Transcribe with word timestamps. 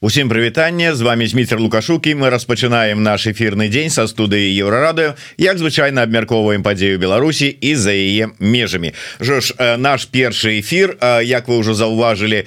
Усім 0.00 0.28
прывітанне 0.28 0.94
з 0.94 1.00
вами 1.00 1.26
Зміцер 1.26 1.60
лукашукі 1.60 2.12
мы 2.14 2.28
распачынаем 2.28 3.00
наш 3.00 3.24
эфірны 3.32 3.72
дзень 3.72 3.88
са 3.88 4.04
студыі 4.04 4.52
еўрарадыо 4.60 5.16
як 5.40 5.56
звычайна 5.56 6.04
абмяркоўваем 6.04 6.60
падзею 6.60 7.00
Беларусі 7.00 7.48
і 7.48 7.72
за 7.80 7.96
яе 7.96 8.28
межамі. 8.36 8.92
Жош 9.24 9.56
наш 9.56 10.04
першы 10.12 10.60
эфір 10.60 11.00
Як 11.24 11.48
вы 11.48 11.64
ўжо 11.64 11.72
заўважылі 11.72 12.44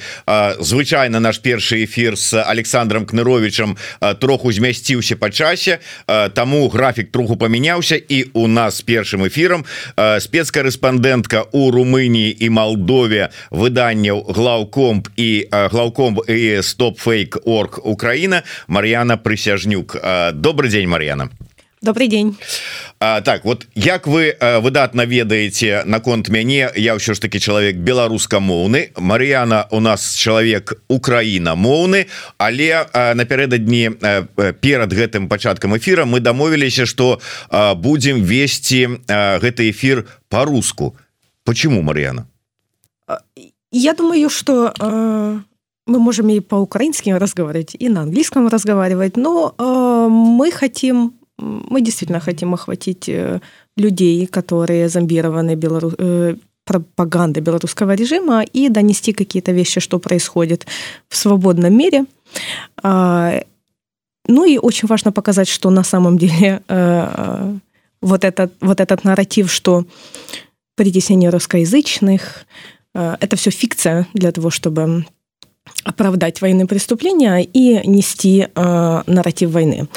звычайна 0.62 1.18
наш 1.18 1.42
першы 1.42 1.90
эфір 1.90 2.22
с 2.22 2.38
Александром 2.38 3.10
кныровичам 3.10 3.82
троху 4.22 4.54
змясціўся 4.54 5.18
па 5.18 5.34
часе 5.34 5.82
Таму 6.06 6.70
графік 6.70 7.10
троху 7.10 7.34
памяняўся 7.34 7.98
і 7.98 8.30
у 8.38 8.46
нас 8.46 8.86
першым 8.86 9.26
эфірам 9.26 9.66
спецкарэспандэнтка 9.98 11.50
у 11.50 11.74
Румыніі 11.74 12.30
і 12.30 12.50
Малдове 12.54 13.34
выданняў 13.50 14.22
глаўкомп 14.38 15.10
і 15.18 15.50
глаўком 15.50 16.22
і 16.30 16.62
стоп 16.62 17.02
орг 17.46 17.80
Украина 17.84 18.44
Мар'яна 18.68 19.18
прысяжнюк 19.18 19.96
добрый 20.34 20.70
день 20.70 20.88
Мар'яна 20.88 21.30
добрый 21.82 22.08
день. 22.08 22.38
А, 23.00 23.22
так 23.22 23.46
вот 23.46 23.68
як 23.76 24.08
вы 24.08 24.36
выдатна 24.40 25.06
ведаеце 25.06 25.84
наконт 25.86 26.30
мяне 26.30 26.70
я 26.76 26.96
ўсё 26.96 27.16
ж 27.16 27.20
таки 27.20 27.40
чалавек 27.40 27.78
беларускамоўны. 27.78 28.92
Мар'яна 28.98 29.68
у 29.72 29.80
нас 29.80 30.16
чалавек 30.16 30.74
Украіна 30.90 31.56
моўны 31.56 32.08
але 32.38 32.86
напярэдадні 33.16 33.96
перад 34.60 34.92
гэтым 34.92 35.30
пачаткам 35.30 35.78
эфира 35.78 36.04
мы 36.06 36.20
дамовіліся 36.20 36.86
что 36.86 37.22
будем 37.76 38.24
весці 38.24 39.00
гэты 39.08 39.72
эфир 39.72 40.08
по-руску 40.28 40.98
почему 41.46 41.82
Мар'яна? 41.82 42.28
Я 43.72 43.94
думаю 43.94 44.30
что 44.30 44.74
э, 44.80 45.40
мы 45.90 46.00
можем 46.00 46.30
и 46.30 46.40
по-украински 46.40 47.10
разговаривать, 47.10 47.76
и 47.80 47.90
на 47.90 48.02
английском 48.02 48.48
разговаривать, 48.48 49.18
но 49.18 49.54
э, 49.58 50.08
мы 50.10 50.52
хотим, 50.52 51.14
мы 51.38 51.82
действительно 51.82 52.20
хотим 52.20 52.54
охватить 52.54 53.10
э, 53.10 53.40
людей, 53.78 54.28
которые 54.28 54.90
зомбированы 54.90 55.56
белору... 55.56 55.92
э, 55.98 56.36
пропагандой 56.66 57.42
белорусского 57.42 57.96
режима 57.96 58.44
и 58.44 58.70
донести 58.70 59.14
какие-то 59.14 59.52
вещи, 59.52 59.80
что 59.80 60.00
происходит 60.00 60.68
в 61.08 61.16
свободном 61.16 61.74
мире. 61.74 62.06
Э, 62.84 63.42
ну 64.28 64.46
и 64.46 64.60
очень 64.60 64.88
важно 64.88 65.12
показать, 65.12 65.48
что 65.48 65.72
на 65.72 65.84
самом 65.84 66.18
деле 66.18 66.62
э, 66.68 67.54
вот, 68.02 68.24
этот, 68.24 68.52
вот 68.62 68.80
этот 68.80 69.04
нарратив, 69.04 69.52
что 69.52 69.86
притеснение 70.76 71.32
русскоязычных, 71.32 72.46
э, 72.94 73.16
это 73.20 73.36
все 73.36 73.50
фикция 73.50 74.06
для 74.14 74.32
того, 74.32 74.52
чтобы 74.52 75.06
оправдать 75.84 76.42
военные 76.42 76.68
преступления 76.68 77.42
и 77.42 77.88
нести 77.88 78.48
э, 78.54 79.02
нарратив 79.06 79.52
войны. 79.52 79.88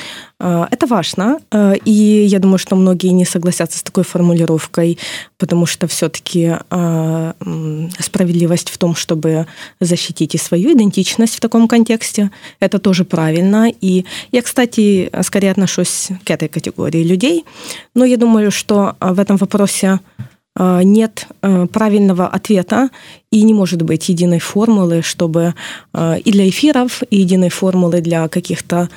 Э, 0.43 0.67
это 0.71 0.87
важно, 0.87 1.39
э, 1.51 1.75
и 1.85 2.25
я 2.27 2.39
думаю, 2.39 2.59
что 2.59 2.77
многие 2.77 3.09
не 3.09 3.25
согласятся 3.25 3.79
с 3.79 3.83
такой 3.83 4.05
формулировкой, 4.05 4.99
потому 5.39 5.67
что 5.67 5.87
все-таки 5.87 6.57
э, 6.71 7.33
справедливость 7.99 8.71
в 8.71 8.79
том, 8.79 8.95
чтобы 8.95 9.47
защитить 9.81 10.35
и 10.35 10.39
свою 10.39 10.73
идентичность 10.73 11.37
в 11.37 11.41
таком 11.41 11.69
контексте, 11.69 12.31
это 12.61 12.79
тоже 12.79 13.05
правильно. 13.05 13.71
И 13.81 14.05
я, 14.33 14.43
кстати, 14.43 15.11
скорее 15.23 15.53
отношусь 15.53 16.09
к 16.25 16.31
этой 16.31 16.49
категории 16.49 17.05
людей, 17.05 17.45
но 17.95 18.05
я 18.05 18.17
думаю, 18.17 18.51
что 18.51 18.97
в 19.01 19.21
этом 19.21 19.37
вопросе 19.37 20.01
нет 20.59 21.29
э, 21.41 21.67
правильного 21.67 22.27
ответа 22.27 22.91
и 23.31 23.43
не 23.43 23.55
может 23.55 23.81
быть 23.83 24.11
единой 24.11 24.39
формулы, 24.39 25.01
чтобы 25.01 25.55
э, 25.95 26.19
и 26.19 26.31
для 26.31 26.47
эфиров, 26.47 27.03
и 27.09 27.21
единой 27.21 27.49
формулы 27.49 28.01
для 28.01 28.29
каких-то 28.29 28.89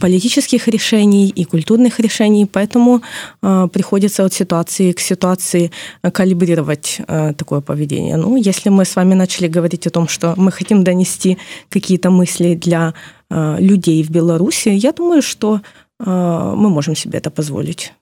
политических 0.00 0.66
решений 0.68 1.28
и 1.28 1.44
культурных 1.44 2.00
решений. 2.00 2.46
Поэтому 2.46 3.02
приходится 3.42 4.24
от 4.24 4.32
ситуации 4.32 4.92
к 4.92 5.00
ситуации 5.00 5.70
калибрировать 6.10 7.02
такое 7.36 7.60
поведение. 7.60 8.16
Ну, 8.16 8.36
если 8.36 8.70
мы 8.70 8.86
с 8.86 8.96
вами 8.96 9.12
начали 9.12 9.46
говорить 9.46 9.86
о 9.86 9.90
том, 9.90 10.08
что 10.08 10.32
мы 10.38 10.52
хотим 10.52 10.84
донести 10.84 11.36
какие-то 11.68 12.08
мысли 12.08 12.54
для 12.54 12.94
людей 13.30 14.02
в 14.02 14.08
Беларуси, 14.08 14.70
я 14.70 14.92
думаю, 14.92 15.20
что 15.20 15.60
мы 15.98 16.70
можем 16.70 16.96
себе 16.96 17.18
это 17.18 17.30
позволить. 17.30 17.92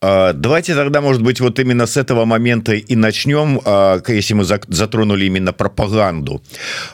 Давайте 0.00 0.74
тогда, 0.74 1.00
может 1.00 1.22
быть, 1.22 1.40
вот 1.40 1.58
именно 1.58 1.86
с 1.86 1.96
этого 1.96 2.24
момента 2.24 2.72
и 2.74 2.96
начнем, 2.96 3.60
если 4.08 4.34
мы 4.34 4.44
затронули 4.44 5.24
именно 5.26 5.52
пропаганду. 5.52 6.42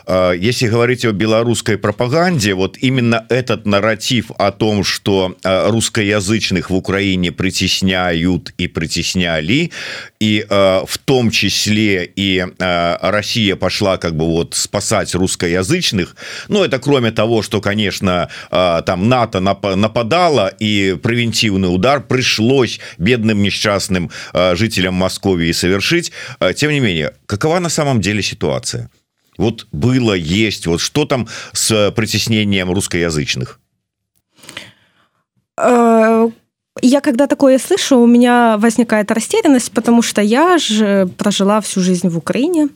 Если 0.07 0.67
говорить 0.67 1.05
о 1.05 1.11
белорусской 1.11 1.77
пропаганде, 1.77 2.53
вот 2.53 2.77
именно 2.81 3.25
этот 3.29 3.65
нарратив 3.65 4.31
о 4.37 4.51
том, 4.51 4.83
что 4.83 5.35
русскоязычных 5.43 6.69
в 6.69 6.75
Украине 6.75 7.31
притесняют 7.31 8.53
и 8.57 8.67
притесняли, 8.67 9.71
и 10.19 10.45
в 10.49 10.97
том 11.05 11.31
числе 11.31 12.05
и 12.15 12.45
Россия 12.57 13.55
пошла 13.55 13.97
как 13.97 14.15
бы 14.15 14.25
вот 14.25 14.53
спасать 14.55 15.13
русскоязычных, 15.15 16.15
ну, 16.47 16.63
это 16.63 16.79
кроме 16.79 17.11
того, 17.11 17.41
что, 17.41 17.61
конечно, 17.61 18.29
там 18.49 19.09
НАТО 19.09 19.39
нападало, 19.39 20.47
и 20.59 20.97
превентивный 21.01 21.73
удар 21.73 22.01
пришло 22.01 22.44
пришлось 22.45 22.79
бедным 22.97 23.41
несчастным 23.41 24.09
э, 24.33 24.55
жителям 24.55 24.93
Московии 24.93 25.51
совершить. 25.53 26.11
Э, 26.39 26.53
тем 26.53 26.71
не 26.71 26.79
менее, 26.79 27.13
какова 27.25 27.59
на 27.59 27.69
самом 27.69 28.01
деле 28.01 28.21
ситуация? 28.21 28.89
Вот 29.37 29.67
было, 29.71 30.13
есть, 30.13 30.67
вот 30.67 30.79
что 30.79 31.05
там 31.05 31.27
с 31.53 31.91
притеснением 31.91 32.71
русскоязычных? 32.71 33.59
Э, 35.57 36.29
я 36.81 37.01
когда 37.01 37.27
такое 37.27 37.57
слышу, 37.57 37.97
у 37.97 38.07
меня 38.07 38.57
возникает 38.57 39.11
растерянность, 39.11 39.71
потому 39.71 40.03
что 40.03 40.21
я 40.21 40.57
же 40.57 41.07
прожила 41.17 41.59
всю 41.61 41.81
жизнь 41.81 42.09
в 42.09 42.17
Украине. 42.17 42.69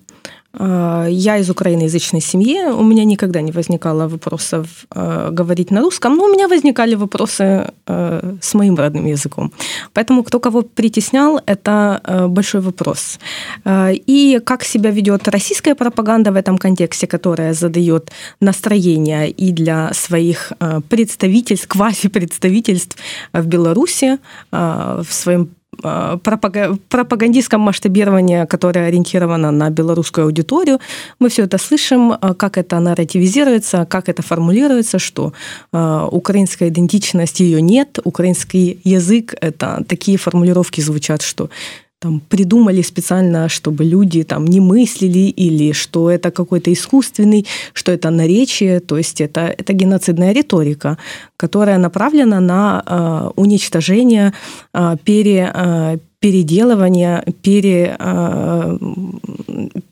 А, 0.54 1.06
я 1.10 1.38
из 1.38 1.50
украиноязычной 1.50 2.22
семьи, 2.22 2.62
у 2.72 2.84
меня 2.84 3.06
никогда 3.06 3.42
не 3.42 3.52
возникало 3.52 4.08
вопросов 4.08 4.86
э, 4.96 5.30
говорить 5.32 5.72
на 5.72 5.82
русском, 5.82 6.16
но 6.16 6.26
у 6.26 6.28
меня 6.28 6.48
возникали 6.48 6.96
вопросы 6.96 7.72
э, 7.88 8.36
с 8.42 8.54
моим 8.56 8.76
родным 8.76 9.06
языком. 9.06 9.52
Поэтому 9.94 10.24
кто 10.24 10.40
кого 10.40 10.64
притеснял, 10.64 11.40
это 11.46 12.02
э, 12.04 12.28
большой 12.28 12.62
вопрос. 12.62 13.20
И 14.08 14.42
как 14.44 14.64
себя 14.64 14.92
ведет 14.92 15.28
российская 15.28 15.76
пропаганда 15.76 16.32
в 16.32 16.36
этом 16.36 16.58
контексте, 16.58 17.08
которая 17.08 17.54
задает 17.54 18.12
настроение 18.42 19.30
и 19.30 19.52
для 19.52 19.94
своих 19.94 20.54
представительств, 20.90 21.68
квази-представительств 21.68 22.98
в 23.34 23.46
Беларуси, 23.46 24.18
в 24.52 25.08
своем 25.10 25.50
пропагандистском 25.82 27.62
масштабировании, 27.62 28.46
которое 28.46 28.88
ориентировано 28.88 29.52
на 29.52 29.70
белорусскую 29.70 30.26
аудиторию. 30.26 30.80
Мы 31.20 31.30
все 31.30 31.44
это 31.44 31.58
слышим, 31.58 32.12
э, 32.12 32.34
как 32.34 32.58
это 32.58 32.80
нарративизируется, 32.80 33.86
как 33.86 34.10
это 34.10 34.22
формулируется, 34.22 35.00
что 35.00 35.34
э, 35.72 36.08
украинская 36.12 36.70
идентичность 36.70 37.40
ее 37.40 37.62
нет, 37.62 38.00
украинский 38.04 38.80
язык– 38.84 39.36
это 39.42 39.84
такие 39.88 40.18
формулировки 40.18 40.82
звучат, 40.82 41.22
что 41.22 41.50
там 42.00 42.22
придумали 42.22 42.82
специально, 42.82 43.50
чтобы 43.50 43.84
люди 43.84 44.24
там 44.24 44.46
не 44.46 44.62
мыслили 44.62 45.30
или 45.40 45.74
что 45.74 46.10
это 46.10 46.32
какой-то 46.32 46.72
искусственный, 46.72 47.46
что 47.74 47.92
это 47.92 48.10
наречие, 48.10 48.80
то 48.80 48.98
есть 48.98 49.20
это, 49.22 49.54
это 49.58 49.74
геноцидная 49.74 50.32
риторика, 50.32 50.98
которая 51.36 51.78
направлена 51.78 52.40
на 52.40 52.84
э, 52.86 53.30
уничтожение, 53.36 54.34
э, 54.74 54.96
пере, 55.04 55.52
э, 55.54 55.98
переделывание, 56.20 57.24
пере, 57.42 57.98
э, 58.00 58.78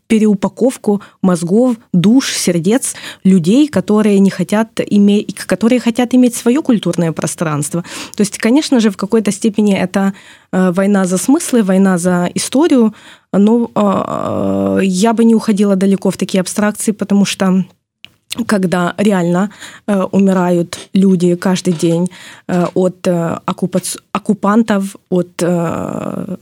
переупаковку 0.07 1.01
мозгов, 1.21 1.75
душ, 1.93 2.33
сердец 2.33 2.95
людей, 3.23 3.67
которые 3.67 4.19
не 4.19 4.29
хотят 4.29 4.79
иметь, 4.79 5.35
которые 5.35 5.79
хотят 5.79 6.13
иметь 6.13 6.35
свое 6.35 6.61
культурное 6.61 7.11
пространство. 7.11 7.83
То 8.15 8.21
есть, 8.21 8.37
конечно 8.37 8.79
же, 8.79 8.89
в 8.89 8.97
какой-то 8.97 9.31
степени 9.31 9.75
это 9.75 10.13
э, 10.51 10.71
война 10.71 11.05
за 11.05 11.17
смыслы, 11.17 11.63
война 11.63 11.97
за 11.97 12.29
историю, 12.35 12.93
но 13.33 13.69
э, 13.75 14.79
я 14.83 15.13
бы 15.13 15.25
не 15.25 15.35
уходила 15.35 15.75
далеко 15.75 16.09
в 16.09 16.17
такие 16.17 16.41
абстракции, 16.41 16.91
потому 16.91 17.25
что 17.25 17.65
когда 18.45 18.93
реально 18.97 19.49
э, 19.87 20.01
умирают 20.11 20.89
люди 20.93 21.35
каждый 21.35 21.73
день 21.73 22.09
э, 22.47 22.65
от 22.73 23.07
э, 23.07 23.39
оккупаци... 23.45 23.99
оккупантов, 24.11 24.95
от 25.09 25.41
э, 25.41 26.37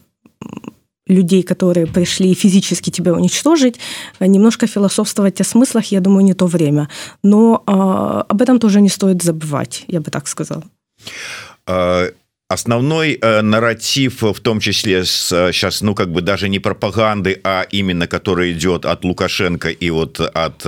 людей, 1.07 1.43
которые 1.43 1.85
пришли 1.85 2.33
физически 2.33 2.89
тебя 2.89 3.13
уничтожить, 3.13 3.79
немножко 4.19 4.67
философствовать 4.67 5.41
о 5.41 5.43
смыслах, 5.43 5.85
я 5.91 5.99
думаю, 5.99 6.25
не 6.25 6.33
то 6.33 6.47
время. 6.47 6.89
Но 7.23 7.63
э, 7.67 7.71
об 8.27 8.41
этом 8.41 8.59
тоже 8.59 8.81
не 8.81 8.89
стоит 8.89 9.21
забывать, 9.21 9.83
я 9.87 10.01
бы 10.01 10.09
так 10.09 10.27
сказал. 10.27 10.63
А, 11.67 12.09
основной 12.49 13.19
э, 13.21 13.41
нарратив 13.41 14.21
в 14.21 14.39
том 14.39 14.59
числе 14.59 15.05
с 15.05 15.51
сейчас 15.51 15.81
ну 15.81 15.93
как 15.93 16.11
бы 16.11 16.21
даже 16.21 16.49
не 16.49 16.59
пропаганды 16.59 17.39
а 17.43 17.65
именно 17.71 18.07
который 18.07 18.53
идет 18.53 18.85
от 18.85 19.03
лукашенко 19.03 19.69
и 19.69 19.89
вот 19.89 20.19
от 20.19 20.63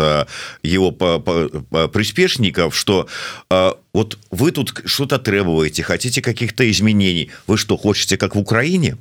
его 0.64 0.92
по, 0.92 1.20
по, 1.20 1.50
по 1.70 1.88
приспешников 1.88 2.76
что 2.76 3.08
вот 3.94 4.18
вы 4.32 4.52
тут 4.52 4.82
что-то 4.86 5.20
требуете 5.20 5.84
хотите 5.84 6.22
каких-то 6.22 6.70
изменений 6.70 7.30
вы 7.46 7.58
что 7.58 7.78
хотите 7.78 8.18
как 8.18 8.36
в 8.36 8.40
Украине 8.40 8.98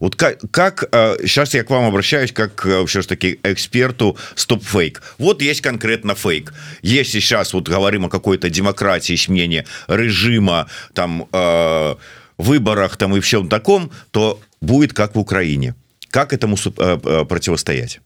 Вот 0.00 0.16
как, 0.16 0.38
как 0.50 0.88
сейчас 1.22 1.54
я 1.54 1.62
к 1.62 1.70
вам 1.70 1.84
обращаюсь 1.84 2.32
как 2.32 2.66
все 2.86 3.02
ж 3.02 3.06
таки 3.06 3.38
эксперту 3.42 4.16
стоп 4.34 4.64
фейк 4.64 5.02
вот 5.18 5.42
есть 5.42 5.60
конкретно 5.60 6.14
фейк. 6.14 6.54
Если 6.82 7.20
сейчас 7.20 7.52
вот 7.52 7.68
говорим 7.68 8.06
о 8.06 8.08
какой-то 8.08 8.48
демократии 8.48 9.16
смене 9.16 9.66
режима 9.86 10.68
там 10.94 11.28
э, 11.32 11.94
выборах 12.38 12.96
там 12.96 13.16
и 13.16 13.20
всем 13.20 13.48
таком 13.48 13.90
то 14.10 14.40
будет 14.60 14.92
как 14.92 15.14
в 15.14 15.18
Украине. 15.18 15.74
Как 16.10 16.32
этому 16.32 16.56
э, 16.56 16.98
э, 17.04 17.24
противостоять 17.26 18.00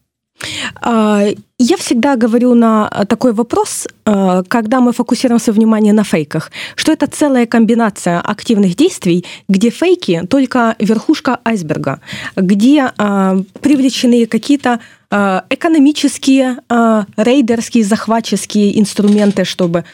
я 1.59 1.77
всегда 1.77 2.15
говорю 2.15 2.55
на 2.55 2.89
такой 3.07 3.31
вопрос, 3.31 3.87
э, 4.05 4.43
когда 4.47 4.79
мы 4.81 4.91
фокусируем 4.91 5.39
свое 5.39 5.55
внимание 5.55 5.93
на 5.93 6.03
фейках, 6.03 6.51
что 6.75 6.91
это 6.91 7.07
целая 7.07 7.45
комбинация 7.45 8.19
активных 8.19 8.75
действий, 8.75 9.25
где 9.47 9.69
фейки 9.69 10.23
только 10.29 10.75
верхушка 10.79 11.39
айсберга, 11.45 11.99
где 12.35 12.91
э, 12.97 13.43
привлечены 13.61 14.25
какие-то 14.25 14.79
э, 15.11 15.41
экономические, 15.49 16.57
рейдерские, 17.17 17.83
захватческие 17.83 18.79
инструменты, 18.79 19.45
чтобы 19.45 19.85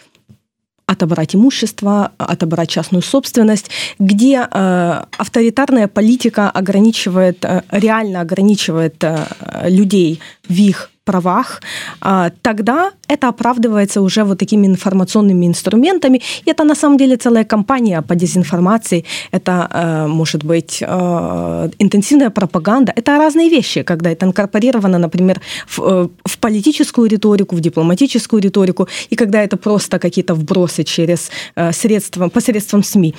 отобрать 0.89 1.35
имущество, 1.35 2.11
отобрать 2.17 2.69
частную 2.69 3.03
собственность, 3.03 3.69
где 3.99 4.47
э, 4.51 5.03
авторитарная 5.17 5.87
политика 5.87 6.49
ограничивает, 6.49 7.45
э, 7.45 7.61
реально 7.69 8.21
ограничивает 8.21 9.03
э, 9.03 9.25
людей 9.69 10.19
в 10.47 10.53
их 10.53 10.89
правах, 11.09 11.61
а, 12.01 12.29
тогда 12.41 12.91
это 13.09 13.29
оправдывается 13.29 14.01
уже 14.01 14.23
вот 14.23 14.37
такими 14.37 14.67
информационными 14.67 15.47
инструментами. 15.47 16.21
И 16.45 16.51
это 16.51 16.63
на 16.63 16.75
самом 16.75 16.97
деле 16.97 17.15
целая 17.15 17.43
кампания 17.43 18.01
по 18.01 18.15
дезинформации. 18.15 19.03
Это 19.31 19.67
э, 19.73 20.07
может 20.07 20.43
быть 20.43 20.77
э, 20.81 21.69
интенсивная 21.79 22.29
пропаганда. 22.29 22.93
Это 22.95 23.17
разные 23.17 23.49
вещи, 23.49 23.83
когда 23.83 24.09
это 24.11 24.25
инкорпорировано, 24.25 24.99
например, 24.99 25.41
в, 25.67 25.79
э, 25.79 26.07
в 26.25 26.37
политическую 26.37 27.09
риторику, 27.09 27.55
в 27.55 27.59
дипломатическую 27.59 28.41
риторику, 28.41 28.87
и 29.09 29.15
когда 29.15 29.41
это 29.43 29.57
просто 29.57 29.97
какие-то 29.99 30.35
вбросы 30.35 30.83
через 30.83 31.31
средства, 31.71 32.29
посредством 32.29 32.83
СМИ. 32.83 33.15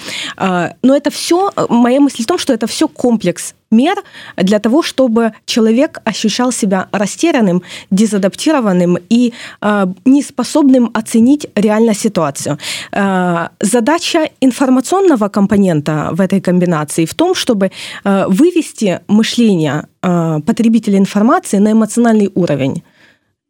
Но 0.82 0.96
это 0.96 1.10
все, 1.10 1.50
моя 1.68 2.00
мысль 2.00 2.22
в 2.22 2.26
том, 2.26 2.38
что 2.38 2.52
это 2.52 2.66
все 2.66 2.86
комплекс 2.86 3.54
мер 3.70 4.02
для 4.36 4.58
того, 4.58 4.82
чтобы 4.82 5.32
человек 5.44 6.00
ощущал 6.04 6.52
себя 6.52 6.88
растерянным, 6.92 7.62
дезадаптированным 7.90 8.98
и 9.08 9.32
э, 9.60 9.86
неспособным 10.04 10.90
оценить 10.94 11.46
реально 11.54 11.94
ситуацию. 11.94 12.58
Э, 12.92 13.48
задача 13.60 14.28
информационного 14.40 15.28
компонента 15.28 16.10
в 16.12 16.20
этой 16.20 16.40
комбинации 16.40 17.04
в 17.04 17.14
том, 17.14 17.34
чтобы 17.34 17.70
э, 18.04 18.24
вывести 18.28 19.00
мышление 19.08 19.86
э, 20.02 20.40
потребителя 20.46 20.98
информации 20.98 21.58
на 21.58 21.72
эмоциональный 21.72 22.30
уровень. 22.34 22.82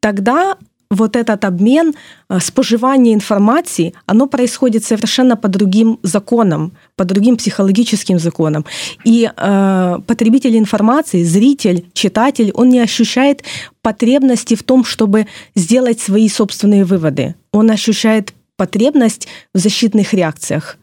Тогда 0.00 0.56
вот 0.90 1.16
этот 1.16 1.44
обмен, 1.44 1.94
э, 2.28 2.40
споживание 2.40 3.14
информации, 3.14 3.94
оно 4.06 4.26
происходит 4.26 4.84
совершенно 4.84 5.36
по 5.36 5.48
другим 5.48 5.98
законам, 6.02 6.72
по 6.96 7.04
другим 7.04 7.36
психологическим 7.36 8.18
законам. 8.18 8.64
И 9.04 9.30
э, 9.36 9.98
потребитель 10.06 10.56
информации, 10.56 11.24
зритель, 11.24 11.84
читатель, 11.92 12.50
он 12.54 12.68
не 12.68 12.80
ощущает 12.80 13.44
потребности 13.82 14.56
в 14.56 14.62
том, 14.62 14.84
чтобы 14.84 15.26
сделать 15.54 16.00
свои 16.00 16.28
собственные 16.28 16.84
выводы. 16.84 17.34
Он 17.52 17.70
ощущает 17.70 18.34
потребность 18.56 19.28
в 19.54 19.58
защитных 19.58 20.12
реакциях. 20.12 20.76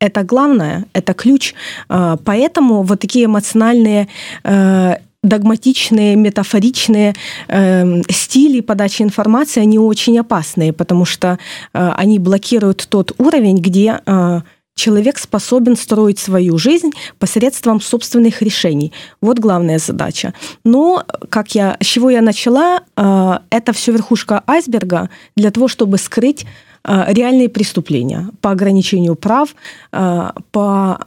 Это 0.00 0.22
главное, 0.22 0.84
это 0.92 1.14
ключ. 1.14 1.54
Э, 1.88 2.16
поэтому 2.24 2.82
вот 2.82 3.00
такие 3.00 3.26
эмоциональные 3.26 4.08
э, 4.42 4.96
догматичные, 5.22 6.16
метафоричные 6.16 7.14
э, 7.48 8.02
стили 8.08 8.60
подачи 8.60 9.02
информации, 9.02 9.60
они 9.60 9.78
очень 9.78 10.18
опасные, 10.18 10.72
потому 10.72 11.04
что 11.04 11.38
э, 11.72 11.90
они 11.96 12.18
блокируют 12.18 12.86
тот 12.88 13.12
уровень, 13.18 13.58
где 13.58 14.00
э, 14.06 14.40
человек 14.78 15.18
способен 15.18 15.76
строить 15.76 16.18
свою 16.18 16.56
жизнь 16.56 16.90
посредством 17.18 17.80
собственных 17.80 18.42
решений. 18.42 18.92
Вот 19.20 19.38
главная 19.38 19.78
задача. 19.78 20.32
Но, 20.64 21.02
как 21.28 21.54
я, 21.54 21.76
с 21.80 21.86
чего 21.86 22.10
я 22.10 22.22
начала, 22.22 22.82
э, 22.96 23.38
это 23.50 23.72
все 23.72 23.92
верхушка 23.92 24.42
айсберга 24.46 25.10
для 25.36 25.50
того, 25.50 25.66
чтобы 25.66 25.98
скрыть 25.98 26.46
э, 26.84 27.12
реальные 27.12 27.48
преступления 27.48 28.28
по 28.40 28.52
ограничению 28.52 29.16
прав, 29.16 29.54
э, 29.92 30.30
по 30.52 30.98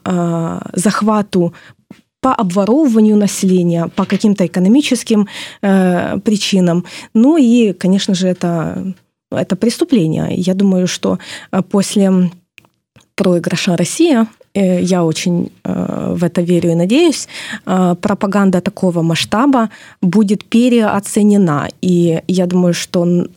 захвату 0.74 1.54
по 2.22 2.34
обворовыванию 2.34 3.18
населения, 3.18 3.88
по 3.96 4.06
каким-то 4.06 4.46
экономическим 4.46 5.28
э, 5.62 6.20
причинам. 6.20 6.86
Ну 7.14 7.38
и, 7.38 7.74
конечно 7.74 8.14
же, 8.14 8.28
это, 8.28 8.94
это 9.32 9.56
преступление. 9.56 10.34
Я 10.36 10.54
думаю, 10.54 10.88
что 10.88 11.18
э, 11.52 11.62
после 11.62 12.32
проигрыша 13.16 13.76
Россия 13.76 14.22
Э, 14.24 14.41
я 14.54 15.04
очень 15.04 15.52
э, 15.64 16.14
в 16.16 16.24
это 16.24 16.42
верю 16.42 16.72
и 16.72 16.76
надеюсь, 16.76 17.28
э, 17.66 17.96
пропаганда 18.02 18.62
такого 18.62 19.02
масштаба 19.02 19.70
будет 20.02 20.44
переоценена. 20.44 21.70
И 21.82 22.22
я 22.28 22.46
думаю, 22.46 22.74
что 22.74 23.28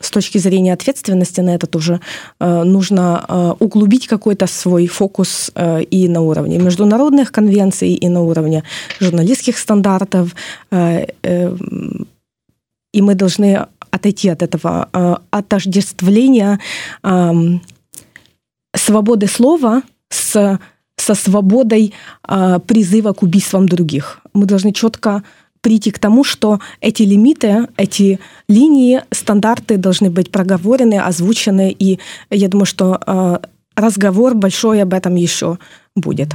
с 0.00 0.10
точки 0.10 0.38
зрения 0.38 0.72
ответственности 0.72 1.40
на 1.40 1.54
это 1.54 1.66
тоже 1.66 2.00
нужно 2.40 3.54
углубить 3.58 4.06
какой-то 4.06 4.46
свой 4.46 4.86
фокус 4.86 5.50
и 5.90 6.08
на 6.08 6.20
уровне 6.20 6.58
международных 6.58 7.32
конвенций, 7.32 7.92
и 7.92 8.08
на 8.08 8.22
уровне 8.22 8.62
журналистских 9.00 9.58
стандартов. 9.58 10.34
И 10.72 13.02
мы 13.02 13.14
должны 13.14 13.66
отойти 13.90 14.28
от 14.28 14.42
этого 14.42 15.20
отождествления 15.30 16.60
свободы 18.74 19.26
слова– 19.26 19.82
с, 20.14 20.58
со 20.96 21.14
свободой 21.14 21.92
э, 22.28 22.58
призыва 22.66 23.12
к 23.12 23.22
убийствам 23.22 23.68
других. 23.68 24.20
Мы 24.32 24.46
должны 24.46 24.72
четко 24.72 25.22
прийти 25.60 25.90
к 25.90 25.98
тому, 25.98 26.24
что 26.24 26.60
эти 26.80 27.02
лимиты, 27.02 27.68
эти 27.76 28.20
линии, 28.48 29.00
стандарты 29.10 29.78
должны 29.78 30.10
быть 30.10 30.30
проговорены, 30.30 31.00
озвучены. 31.00 31.74
И 31.78 31.98
я 32.30 32.48
думаю, 32.48 32.66
что 32.66 33.00
э, 33.06 33.38
разговор 33.74 34.34
большой 34.34 34.82
об 34.82 34.92
этом 34.92 35.14
еще 35.14 35.58
будет. 35.96 36.34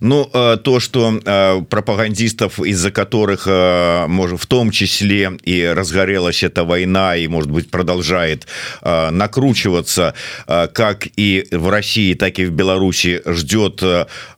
Ну 0.00 0.28
э, 0.32 0.58
то 0.62 0.78
что 0.78 1.20
э, 1.24 1.62
пропагандистов 1.62 2.60
из-за 2.60 2.90
которых 2.90 3.44
э, 3.46 4.06
может 4.08 4.40
в 4.42 4.46
том 4.46 4.70
числе 4.70 5.32
и 5.42 5.64
разгорелась 5.64 6.42
эта 6.42 6.64
война 6.64 7.16
и 7.16 7.26
может 7.26 7.50
быть 7.50 7.70
продолжает 7.70 8.46
накручиваться 8.82 10.14
как 10.46 11.08
и 11.16 11.46
в 11.50 11.68
России 11.70 12.14
так 12.14 12.38
и 12.38 12.44
в 12.44 12.50
Беларуси 12.50 13.22
ждет 13.26 13.82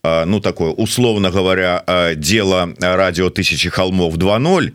ну 0.05 0.41
такое 0.41 0.71
условно 0.71 1.31
говоря 1.31 1.85
дело 2.17 2.75
радио 2.81 3.31
тысячи 3.31 3.69
холмов 3.69 4.15
2.0 4.17 4.73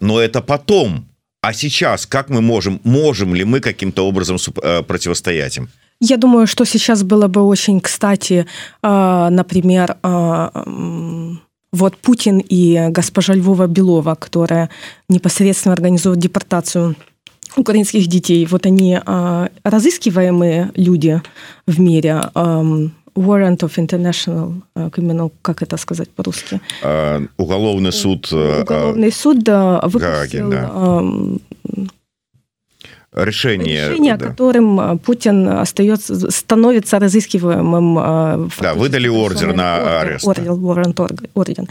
но 0.00 0.20
это 0.20 0.42
потом. 0.42 1.08
А 1.42 1.52
сейчас 1.52 2.06
как 2.06 2.28
мы 2.28 2.40
можем 2.40 2.80
можем 2.84 3.34
ли 3.34 3.44
мы 3.44 3.60
каким-то 3.60 4.06
образом 4.06 4.38
противостоять 4.86 5.56
им 5.56 5.68
я 6.00 6.16
думаю, 6.16 6.46
что 6.46 6.64
сейчас 6.64 7.02
было 7.02 7.28
бы 7.28 7.42
очень 7.42 7.80
кстати, 7.80 8.46
а, 8.82 9.30
например, 9.30 9.96
а, 10.02 10.50
вот 11.72 11.96
Путин 11.96 12.38
и 12.38 12.88
госпожа 12.90 13.34
Львова 13.34 13.66
Белова, 13.66 14.14
которая 14.14 14.70
непосредственно 15.08 15.74
организует 15.74 16.18
депортацию 16.18 16.96
украинских 17.56 18.06
детей. 18.06 18.46
Вот 18.46 18.66
они 18.66 18.98
а, 19.04 19.48
разыскиваемые 19.64 20.70
люди 20.74 21.20
в 21.66 21.80
мире. 21.80 22.22
Warrant 23.16 23.60
of 23.60 23.78
International 23.78 24.60
Criminal, 24.74 25.32
как 25.40 25.62
это 25.62 25.78
сказать 25.78 26.10
по-русски? 26.10 26.60
Уголовный 27.38 27.90
суд. 27.90 28.30
Уголовный 28.30 29.10
суд, 29.10 29.42
да, 29.42 29.80
выпустил 29.84 30.50
Гаги, 30.50 30.50
да 30.50 31.88
решение, 33.16 33.90
решение 33.90 34.16
да. 34.16 34.26
которым 34.26 34.80
э, 34.80 34.96
Путин 34.98 35.48
остается, 35.48 36.30
становится 36.30 36.98
разыскиваемым. 36.98 37.98
Э, 37.98 38.48
да, 38.60 38.74
выдали 38.74 39.08
ордер 39.08 39.54
на 39.54 40.00
арест. 40.00 40.26
Ордер, 40.26 40.52
ордер, 40.52 41.28
орден. 41.34 41.68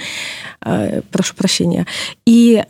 Прошу 1.11 1.35
прощения. 1.35 1.85
И 2.25 2.63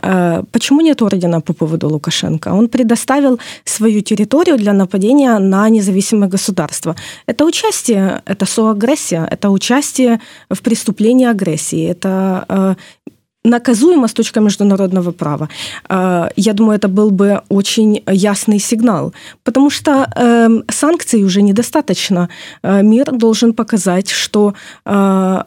почему 0.52 0.82
нет 0.82 1.02
ордена 1.02 1.40
по 1.40 1.54
поводу 1.54 1.88
Лукашенко? 1.88 2.50
Он 2.50 2.68
предоставил 2.68 3.40
свою 3.64 4.02
территорию 4.02 4.58
для 4.58 4.74
нападения 4.74 5.40
на 5.40 5.70
независимое 5.70 6.28
государство. 6.28 6.96
Это 7.26 7.46
участие, 7.46 8.22
это 8.26 8.46
соагрессия, 8.46 9.26
это 9.32 9.50
участие 9.50 10.20
в 10.50 10.62
преступлении 10.62 11.26
агрессии, 11.26 11.90
это 11.90 12.76
наказуемо 13.46 14.08
с 14.08 14.14
точки 14.14 14.40
международного 14.40 15.12
права. 15.12 15.50
Э, 15.90 16.30
я 16.36 16.54
думаю, 16.54 16.78
это 16.78 16.88
был 16.88 17.12
бы 17.12 17.42
очень 17.50 18.02
ясный 18.08 18.60
сигнал, 18.60 19.14
потому 19.44 19.70
что 19.70 19.92
эм, 20.16 20.64
санкций 20.70 21.24
уже 21.24 21.42
недостаточно. 21.42 22.30
Э, 22.64 22.82
мир 22.84 23.12
должен 23.12 23.54
показать, 23.54 24.10
что 24.10 24.54
э, 24.86 25.44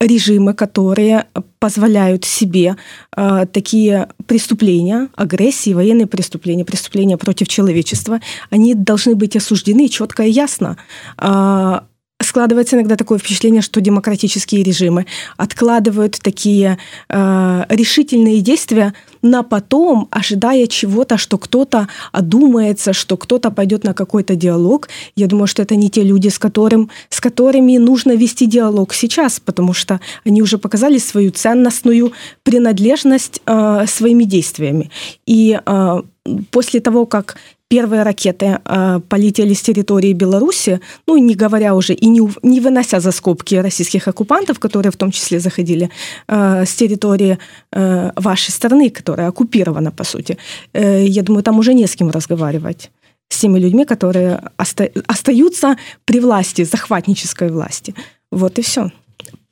режимы, 0.00 0.54
которые 0.54 1.26
позволяют 1.58 2.24
себе 2.24 2.76
э, 3.16 3.46
такие 3.52 4.08
преступления, 4.26 5.08
агрессии, 5.14 5.74
военные 5.74 6.06
преступления, 6.06 6.64
преступления 6.64 7.18
против 7.18 7.48
человечества, 7.48 8.20
они 8.50 8.74
должны 8.74 9.14
быть 9.14 9.36
осуждены 9.36 9.88
четко 9.88 10.22
и 10.22 10.30
ясно. 10.30 10.78
Э, 11.18 11.80
складывается 12.22 12.76
иногда 12.76 12.96
такое 12.96 13.18
впечатление, 13.18 13.62
что 13.62 13.80
демократические 13.80 14.62
режимы 14.62 15.06
откладывают 15.36 16.18
такие 16.22 16.78
э, 17.08 17.64
решительные 17.68 18.40
действия 18.40 18.94
на 19.22 19.42
потом, 19.42 20.08
ожидая 20.10 20.66
чего-то, 20.66 21.18
что 21.18 21.38
кто-то 21.38 21.88
одумается, 22.12 22.92
что 22.92 23.16
кто-то 23.16 23.50
пойдет 23.50 23.84
на 23.84 23.94
какой-то 23.94 24.34
диалог. 24.36 24.88
Я 25.16 25.26
думаю, 25.26 25.46
что 25.46 25.62
это 25.62 25.76
не 25.76 25.90
те 25.90 26.02
люди, 26.02 26.28
с, 26.28 26.38
которым, 26.38 26.90
с 27.08 27.20
которыми 27.20 27.76
нужно 27.78 28.12
вести 28.12 28.46
диалог 28.46 28.94
сейчас, 28.94 29.40
потому 29.40 29.72
что 29.72 30.00
они 30.24 30.42
уже 30.42 30.58
показали 30.58 30.98
свою 30.98 31.30
ценностную 31.30 32.12
принадлежность 32.42 33.40
э, 33.46 33.84
своими 33.86 34.24
действиями. 34.24 34.90
И 35.26 35.58
э, 35.64 36.02
после 36.50 36.80
того, 36.80 37.06
как 37.06 37.36
первые 37.70 38.02
ракеты 38.02 38.58
э, 38.64 39.00
полетели 39.08 39.54
с 39.54 39.62
территории 39.62 40.12
Беларуси, 40.12 40.80
ну, 41.06 41.18
не 41.18 41.34
говоря 41.34 41.74
уже 41.74 41.94
и 41.94 42.06
не, 42.06 42.20
не 42.42 42.60
вынося 42.60 43.00
за 43.00 43.12
скобки 43.12 43.54
российских 43.54 44.08
оккупантов, 44.08 44.58
которые 44.58 44.90
в 44.90 44.96
том 44.96 45.10
числе 45.10 45.38
заходили 45.38 45.88
э, 46.28 46.64
с 46.64 46.74
территории 46.74 47.38
э, 47.72 48.10
вашей 48.16 48.50
страны, 48.50 48.90
которая 48.90 49.28
оккупирована, 49.28 49.92
по 49.92 50.04
сути. 50.04 50.36
Э, 50.72 51.06
я 51.06 51.22
думаю, 51.22 51.42
там 51.42 51.58
уже 51.58 51.74
не 51.74 51.86
с 51.86 51.94
кем 51.94 52.10
разговаривать 52.10 52.90
с 53.28 53.38
теми 53.38 53.60
людьми, 53.60 53.84
которые 53.84 54.40
оста- 54.58 54.90
остаются 55.06 55.76
при 56.04 56.20
власти, 56.20 56.64
захватнической 56.64 57.50
власти. 57.50 57.94
Вот 58.32 58.58
и 58.58 58.62
все. 58.62 58.90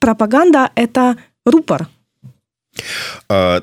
Пропаганда– 0.00 0.70
это 0.74 1.16
рупор– 1.46 1.86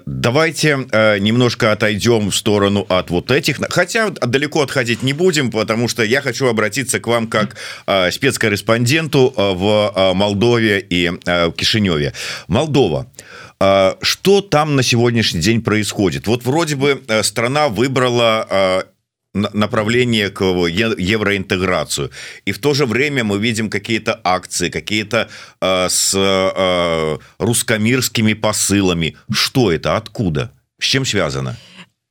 давайте 0.06 0.88
э, 0.92 1.20
немножко 1.20 1.72
отойдем 1.72 2.32
в 2.32 2.36
сторону 2.36 2.86
от 2.90 3.10
вот 3.10 3.32
этих, 3.32 3.60
хотя 3.70 4.10
далеко 4.10 4.62
отходить 4.62 5.04
не 5.04 5.14
будем, 5.14 5.52
потому 5.52 5.88
что 5.88 6.04
я 6.04 6.22
хочу 6.22 6.48
обратиться 6.48 7.00
к 7.00 7.08
вам 7.08 7.28
как 7.28 7.56
э, 7.88 8.12
спецкорреспонденту 8.12 9.34
в 9.36 10.14
Молдове 10.14 10.86
и 10.90 11.12
Кишиневе. 11.56 12.14
Молдова. 12.48 13.08
Что 14.02 14.42
там 14.42 14.76
на 14.76 14.84
сегодняшний 14.84 15.40
день 15.40 15.62
происходит? 15.62 16.28
Вот 16.28 16.44
вроде 16.44 16.76
бы 16.76 17.02
страна 17.24 17.70
выбрала 17.70 18.86
направление 19.36 20.30
к 20.30 20.44
евроинтеграцию. 20.44 22.10
И 22.46 22.52
в 22.52 22.60
то 22.60 22.74
же 22.74 22.86
время 22.86 23.24
мы 23.24 23.38
видим 23.38 23.70
какие-то 23.70 24.20
акции, 24.24 24.70
какие-то 24.70 25.30
э, 25.62 25.90
с 25.90 26.14
э, 26.16 27.18
русскомирскими 27.40 28.34
посылами. 28.34 29.16
Что 29.32 29.72
это? 29.72 29.98
Откуда? 29.98 30.52
С 30.80 30.86
чем 30.86 31.06
связано? 31.06 31.56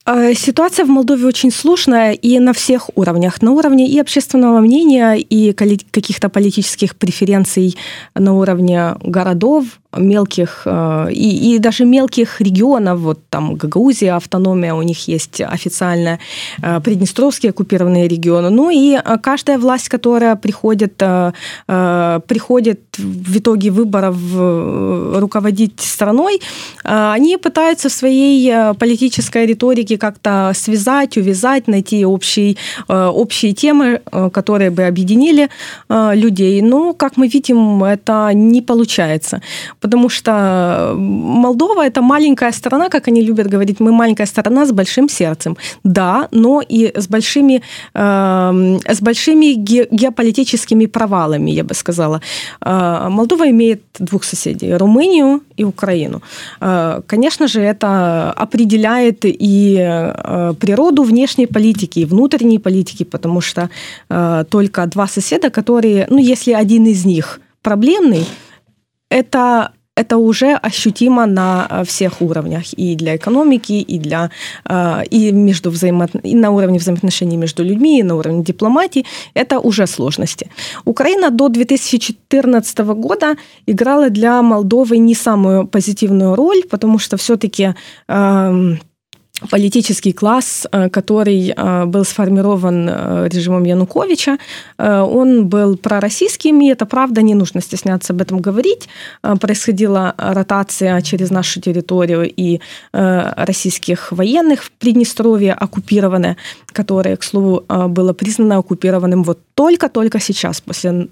Э, 0.06 0.34
ситуация 0.34 0.84
в 0.84 0.88
Молдове 0.88 1.26
очень 1.26 1.50
сложная 1.50 2.12
и 2.12 2.38
на 2.38 2.52
всех 2.52 2.90
уровнях. 2.94 3.40
На 3.42 3.52
уровне 3.52 3.88
и 3.88 3.98
общественного 3.98 4.60
мнения, 4.60 5.14
и 5.14 5.52
каких-то 5.52 6.28
политических 6.28 6.94
преференций 6.96 7.76
на 8.14 8.34
уровне 8.34 8.96
городов, 9.02 9.64
мелких 9.96 10.62
э, 10.66 11.08
и, 11.12 11.54
и 11.54 11.58
даже 11.58 11.84
мелких 11.84 12.40
регионов, 12.40 12.98
вот 13.00 13.18
там 13.30 13.54
Гагаузия, 13.54 14.16
автономия, 14.16 14.74
у 14.74 14.82
них 14.82 15.08
есть 15.08 15.40
официально 15.40 16.18
э, 16.62 16.80
приднестровские 16.80 17.50
оккупированные 17.50 18.08
регионы. 18.08 18.50
Ну 18.50 18.70
и 18.70 18.94
э, 18.94 19.18
каждая 19.22 19.58
власть, 19.58 19.88
которая 19.88 20.36
приходит, 20.36 21.02
приходит 21.66 22.80
в 22.98 23.38
итоге 23.38 23.70
выборов 23.70 24.16
руководить 25.20 25.80
страной, 25.80 26.40
они 26.82 27.36
пытаются 27.36 27.88
в 27.88 27.92
своей 27.92 28.72
политической 28.74 29.46
риторике 29.46 29.98
как-то 29.98 30.52
связать, 30.54 31.16
увязать, 31.16 31.68
найти 31.68 32.04
общие, 32.04 32.56
общие 32.88 33.52
темы, 33.52 34.00
которые 34.32 34.70
бы 34.70 34.84
объединили 34.84 35.48
людей. 35.88 36.62
Но, 36.62 36.92
как 36.94 37.16
мы 37.16 37.28
видим, 37.28 37.84
это 37.84 38.30
не 38.32 38.62
получается 38.62 39.42
потому 39.84 40.08
что 40.08 40.94
Молдова 40.96 41.82
это 41.82 42.00
маленькая 42.02 42.52
страна, 42.52 42.88
как 42.88 43.08
они 43.08 43.20
любят 43.20 43.50
говорить, 43.52 43.80
мы 43.80 43.92
маленькая 43.92 44.26
страна 44.26 44.64
с 44.64 44.72
большим 44.72 45.08
сердцем. 45.08 45.56
Да, 45.84 46.28
но 46.32 46.62
и 46.72 46.92
с 46.94 47.06
большими, 47.06 47.60
э, 47.94 48.78
с 48.94 49.00
большими 49.02 49.54
ге- 49.54 49.86
геополитическими 49.90 50.86
провалами, 50.86 51.50
я 51.50 51.64
бы 51.64 51.74
сказала. 51.74 52.20
Э, 52.66 53.08
Молдова 53.10 53.44
имеет 53.50 53.80
двух 53.98 54.24
соседей, 54.24 54.78
Румынию 54.78 55.40
и 55.60 55.64
Украину. 55.64 56.22
Э, 56.60 57.02
конечно 57.06 57.46
же, 57.46 57.60
это 57.60 58.32
определяет 58.42 59.24
и 59.24 59.76
э, 59.78 60.54
природу 60.60 61.02
внешней 61.02 61.46
политики, 61.46 62.00
и 62.00 62.06
внутренней 62.06 62.58
политики, 62.58 63.04
потому 63.04 63.42
что 63.42 63.68
э, 64.08 64.44
только 64.48 64.86
два 64.86 65.06
соседа, 65.06 65.50
которые, 65.50 66.06
ну, 66.10 66.32
если 66.32 66.54
один 66.54 66.86
из 66.86 67.04
них 67.04 67.40
проблемный, 67.62 68.24
это 69.14 69.70
это 69.96 70.16
уже 70.16 70.58
ощутимо 70.62 71.26
на 71.26 71.66
э, 71.70 71.84
всех 71.84 72.20
уровнях 72.20 72.78
и 72.78 72.96
для 72.96 73.14
экономики, 73.14 73.72
и 73.72 73.98
для 73.98 74.30
э, 74.68 75.02
и 75.10 75.32
между 75.32 75.70
взаимо... 75.70 76.08
и 76.24 76.34
на 76.34 76.50
уровне 76.50 76.78
взаимоотношений 76.78 77.36
между 77.36 77.64
людьми, 77.64 78.00
и 78.00 78.02
на 78.02 78.16
уровне 78.16 78.42
дипломатии. 78.42 79.04
Это 79.34 79.60
уже 79.60 79.86
сложности. 79.86 80.50
Украина 80.84 81.30
до 81.30 81.48
2014 81.48 82.78
года 82.78 83.36
играла 83.66 84.10
для 84.10 84.42
Молдовы 84.42 84.98
не 84.98 85.14
самую 85.14 85.66
позитивную 85.66 86.34
роль, 86.34 86.62
потому 86.70 86.98
что 86.98 87.16
все-таки 87.16 87.74
э, 88.08 88.76
политический 89.50 90.12
класс, 90.12 90.66
э, 90.70 90.88
который 90.88 91.52
э, 91.56 91.84
был 91.86 92.04
сформирован 92.04 92.88
э, 92.88 93.28
режимом 93.28 93.64
Януковича, 93.64 94.38
он 94.78 95.46
был 95.46 95.76
пророссийским, 95.76 96.60
и 96.60 96.68
это 96.68 96.86
правда, 96.86 97.22
не 97.22 97.34
нужно 97.34 97.60
стесняться 97.60 98.12
об 98.12 98.20
этом 98.20 98.40
говорить. 98.40 98.88
Происходила 99.40 100.14
ротация 100.18 101.00
через 101.02 101.30
нашу 101.30 101.60
территорию 101.60 102.30
и 102.36 102.60
российских 102.92 104.12
военных 104.12 104.64
в 104.64 104.70
Приднестровье 104.70 105.54
оккупированное, 105.54 106.36
которое, 106.72 107.16
к 107.16 107.22
слову, 107.22 107.64
было 107.88 108.12
признано 108.12 108.58
оккупированным 108.58 109.22
вот 109.22 109.38
только-только 109.54 110.20
сейчас, 110.20 110.60
после 110.60 111.08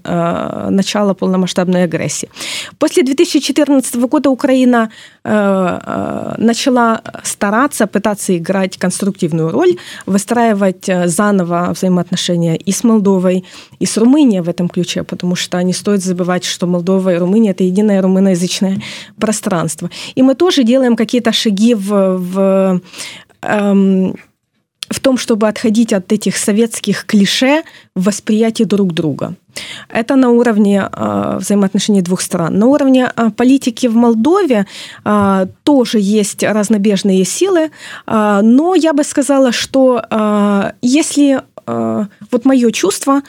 начала 0.69 1.13
полномасштабной 1.13 1.83
агрессии. 1.85 2.29
После 2.77 3.03
2014 3.03 3.95
года 3.95 4.29
Украина 4.29 4.89
начала 5.23 7.01
стараться, 7.23 7.87
пытаться 7.87 8.12
пытаться 8.13 8.37
играть 8.37 8.77
конструктивную 8.77 9.49
роль, 9.51 9.75
выстраивать 10.05 10.87
э, 10.87 11.07
заново 11.07 11.71
взаимоотношения 11.73 12.55
и 12.55 12.71
с 12.71 12.83
Молдовой, 12.83 13.43
и 13.81 13.85
с 13.85 13.97
Румынией 13.97 14.41
в 14.41 14.49
этом 14.49 14.69
ключе, 14.69 15.03
потому 15.03 15.35
что 15.35 15.63
не 15.63 15.73
стоит 15.73 16.03
забывать, 16.03 16.43
что 16.45 16.67
Молдова 16.67 17.13
и 17.13 17.17
Румыния– 17.17 17.51
это 17.53 17.63
единое 17.63 18.01
румыноязычное 18.01 18.81
пространство. 19.19 19.89
И 20.15 20.21
мы 20.21 20.35
тоже 20.35 20.63
делаем 20.63 20.95
какие-то 20.95 21.31
шаги 21.31 21.73
в, 21.73 22.17
в 22.17 22.81
эм, 23.41 24.15
в 24.89 24.99
том, 24.99 25.17
чтобы 25.17 25.47
отходить 25.47 25.93
от 25.93 26.11
этих 26.11 26.37
советских 26.37 27.05
клише 27.05 27.63
в 27.95 28.05
восприятии 28.05 28.63
друг 28.63 28.93
друга. 28.93 29.35
Это 29.89 30.15
на 30.15 30.29
уровне 30.29 30.89
э, 30.91 31.37
взаимоотношений 31.39 32.01
двух 32.01 32.21
стран. 32.21 32.57
На 32.57 32.65
уровне 32.65 33.11
э, 33.15 33.29
политики 33.29 33.87
в 33.87 33.95
Молдове 33.95 34.65
э, 35.05 35.47
тоже 35.63 35.99
есть 35.99 36.43
разнобежные 36.43 37.23
силы, 37.25 37.69
э, 38.07 38.39
но 38.43 38.75
я 38.75 38.93
бы 38.93 39.03
сказала, 39.03 39.51
что 39.51 40.01
э, 40.09 40.71
если 40.81 41.41
э, 41.67 42.05
вот 42.31 42.45
мое 42.45 42.71
чувство, 42.71 43.21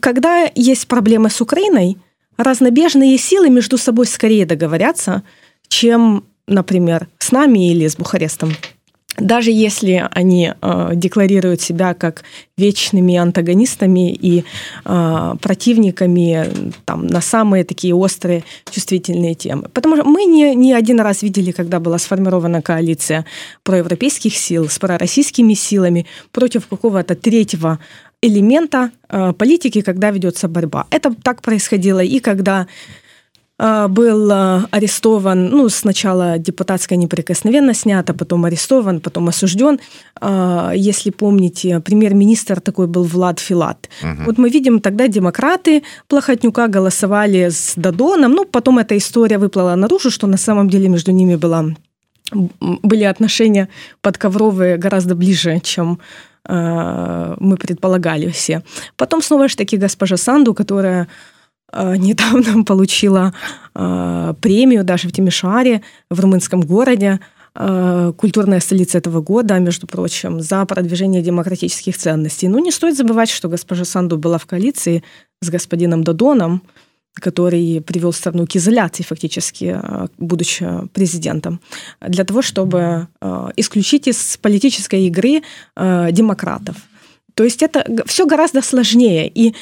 когда 0.00 0.48
есть 0.54 0.86
проблемы 0.86 1.30
с 1.30 1.40
Украиной, 1.40 1.98
разнобежные 2.36 3.18
силы 3.18 3.50
между 3.50 3.76
собой 3.78 4.06
скорее 4.06 4.46
договорятся, 4.46 5.22
чем, 5.68 6.24
например, 6.46 7.08
с 7.18 7.32
нами 7.32 7.70
или 7.70 7.86
с 7.86 7.96
Бухарестом. 7.96 8.52
Даже 9.18 9.50
если 9.50 10.08
они 10.10 10.52
э, 10.60 10.90
декларируют 10.94 11.60
себя 11.60 11.94
как 11.94 12.24
вечными 12.56 13.16
антагонистами 13.16 14.12
и 14.12 14.44
э, 14.84 15.34
противниками 15.40 16.72
там, 16.84 17.06
на 17.06 17.20
самые 17.20 17.64
такие 17.64 17.94
острые 17.94 18.44
чувствительные 18.70 19.34
темы. 19.34 19.68
Потому 19.72 19.96
что 19.96 20.04
мы 20.04 20.24
не, 20.24 20.54
не 20.54 20.72
один 20.72 21.00
раз 21.00 21.22
видели, 21.22 21.52
когда 21.52 21.80
была 21.80 21.98
сформирована 21.98 22.62
коалиция 22.62 23.24
проевропейских 23.62 24.36
сил 24.36 24.68
с 24.68 24.78
пророссийскими 24.78 25.54
силами 25.54 26.06
против 26.32 26.66
какого-то 26.66 27.14
третьего 27.14 27.78
элемента 28.22 28.90
э, 29.08 29.32
политики, 29.32 29.80
когда 29.80 30.10
ведется 30.10 30.48
борьба. 30.48 30.86
Это 30.90 31.14
так 31.22 31.42
происходило 31.42 32.00
и 32.00 32.18
когда 32.20 32.66
был 33.58 34.30
а, 34.30 34.66
арестован, 34.70 35.48
ну, 35.48 35.68
сначала 35.68 36.38
депутатская 36.38 36.96
неприкосновенность 36.96 37.80
снята, 37.80 38.14
потом 38.14 38.44
арестован, 38.44 39.00
потом 39.00 39.28
осужден. 39.28 39.80
А, 40.20 40.72
если 40.76 41.10
помните, 41.10 41.80
премьер-министр 41.80 42.60
такой 42.60 42.86
был 42.86 43.02
Влад 43.02 43.40
Филат. 43.40 43.88
Угу. 44.02 44.22
Вот 44.26 44.38
мы 44.38 44.48
видим, 44.48 44.80
тогда 44.80 45.08
демократы 45.08 45.82
Плохотнюка 46.06 46.68
голосовали 46.68 47.48
с 47.48 47.72
Дадоном, 47.74 48.32
ну, 48.32 48.44
потом 48.44 48.78
эта 48.78 48.96
история 48.96 49.38
выплыла 49.38 49.74
наружу, 49.74 50.10
что 50.10 50.28
на 50.28 50.36
самом 50.36 50.70
деле 50.70 50.88
между 50.88 51.10
ними 51.10 51.34
была, 51.34 51.64
были 52.32 53.02
отношения 53.02 53.68
подковровые 54.02 54.76
гораздо 54.76 55.16
ближе, 55.16 55.60
чем 55.64 55.98
мы 56.48 57.56
предполагали 57.60 58.30
все. 58.30 58.62
Потом 58.96 59.20
снова 59.20 59.48
же 59.48 59.56
таки 59.56 59.76
госпожа 59.76 60.16
Санду, 60.16 60.54
которая 60.54 61.08
недавно 61.96 62.64
получила 62.64 63.34
э, 63.74 64.34
премию 64.40 64.84
даже 64.84 65.08
в 65.08 65.12
Тимишаре, 65.12 65.82
в 66.10 66.20
румынском 66.20 66.62
городе, 66.62 67.20
э, 67.54 68.12
культурная 68.16 68.60
столица 68.60 68.98
этого 68.98 69.20
года, 69.20 69.58
между 69.58 69.86
прочим, 69.86 70.40
за 70.40 70.64
продвижение 70.64 71.22
демократических 71.22 71.96
ценностей. 71.96 72.48
Но 72.48 72.58
не 72.58 72.70
стоит 72.70 72.96
забывать, 72.96 73.30
что 73.30 73.48
госпожа 73.48 73.84
Санду 73.84 74.16
была 74.16 74.38
в 74.38 74.46
коалиции 74.46 75.02
с 75.42 75.50
господином 75.50 76.04
Додоном, 76.04 76.62
который 77.14 77.80
привел 77.80 78.12
страну 78.12 78.46
к 78.46 78.54
изоляции 78.56 79.02
фактически, 79.02 79.76
будучи 80.18 80.64
президентом, 80.94 81.60
для 82.00 82.24
того, 82.24 82.42
чтобы 82.42 83.08
исключить 83.56 84.06
из 84.06 84.36
политической 84.36 85.06
игры 85.08 85.42
демократов. 85.76 86.76
То 87.34 87.42
есть 87.42 87.60
это 87.64 87.84
все 88.06 88.24
гораздо 88.24 88.62
сложнее. 88.62 89.28
И 89.34 89.52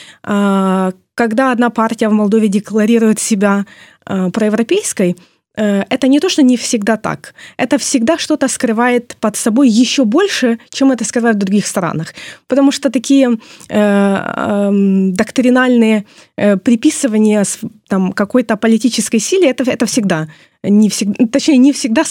когда 1.16 1.50
одна 1.50 1.70
партия 1.70 2.08
в 2.08 2.12
Молдове 2.12 2.48
декларирует 2.48 3.18
себя 3.18 3.64
э, 4.06 4.30
проевропейской, 4.30 5.16
э, 5.56 5.82
это 5.88 6.08
не 6.08 6.20
то, 6.20 6.28
что 6.28 6.42
не 6.42 6.56
всегда 6.56 6.96
так. 6.96 7.34
Это 7.56 7.78
всегда 7.78 8.18
что-то 8.18 8.48
скрывает 8.48 9.16
под 9.20 9.36
собой 9.36 9.68
еще 9.70 10.04
больше, 10.04 10.58
чем 10.70 10.92
это 10.92 11.04
скрывает 11.04 11.36
в 11.36 11.38
других 11.38 11.66
странах. 11.66 12.14
Потому 12.46 12.70
что 12.70 12.90
такие 12.90 13.30
э, 13.30 13.36
э, 13.70 14.70
доктринальные 15.12 16.04
э, 16.36 16.58
приписывания 16.58 17.44
там, 17.88 18.12
какой-то 18.12 18.56
политической 18.56 19.18
силе, 19.18 19.48
это, 19.48 19.64
это 19.70 19.86
всегда, 19.86 20.28
не 20.62 20.90
всегда, 20.90 21.26
точнее, 21.32 21.56
не 21.56 21.72
всегда, 21.72 22.02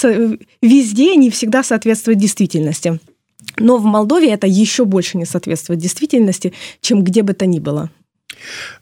везде 0.64 1.16
не 1.16 1.30
всегда 1.30 1.64
соответствует 1.64 2.18
действительности. 2.18 3.00
Но 3.60 3.78
в 3.78 3.86
Молдове 3.86 4.32
это 4.32 4.48
еще 4.48 4.84
больше 4.84 5.18
не 5.18 5.26
соответствует 5.26 5.80
действительности, 5.80 6.54
чем 6.82 7.04
где 7.04 7.22
бы 7.22 7.34
то 7.34 7.46
ни 7.46 7.60
было. 7.60 7.92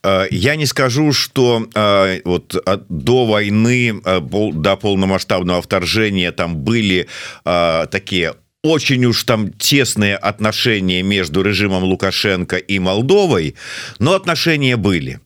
Э, 0.04 0.26
я 0.30 0.56
не 0.56 0.66
скажу 0.66 1.14
что 1.14 1.68
э, 1.74 2.22
вот 2.26 2.56
до 2.90 3.26
войны 3.26 4.02
э, 4.04 4.22
до 4.54 4.76
полномасштабного 4.76 5.62
вторжения 5.62 6.32
там 6.32 6.58
были 6.58 7.08
такие 7.44 8.36
очень 8.64 9.06
уж 9.06 9.24
там 9.24 9.52
тесные 9.52 10.16
отношения 10.16 11.04
между 11.04 11.42
режимом 11.42 11.84
лукашенко 11.84 12.58
и 12.58 12.80
молдовой 12.80 13.56
но 14.00 14.14
отношения 14.14 14.78
были. 14.78 15.20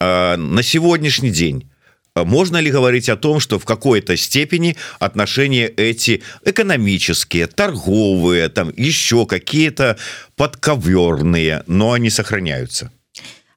На 0.00 0.62
сегодняшний 0.62 1.30
день 1.30 1.70
можно 2.14 2.58
ли 2.58 2.70
говорить 2.70 3.08
о 3.08 3.16
том 3.16 3.40
что 3.40 3.58
в 3.58 3.64
какой-то 3.64 4.16
степени 4.16 4.76
отношения 4.98 5.66
эти 5.68 6.22
экономические 6.44 7.46
торговые 7.46 8.48
там 8.48 8.72
еще 8.76 9.26
какие-то 9.26 9.96
подковерные 10.36 11.62
но 11.66 11.92
они 11.92 12.10
сохраняются? 12.10 12.90
а, 12.90 13.01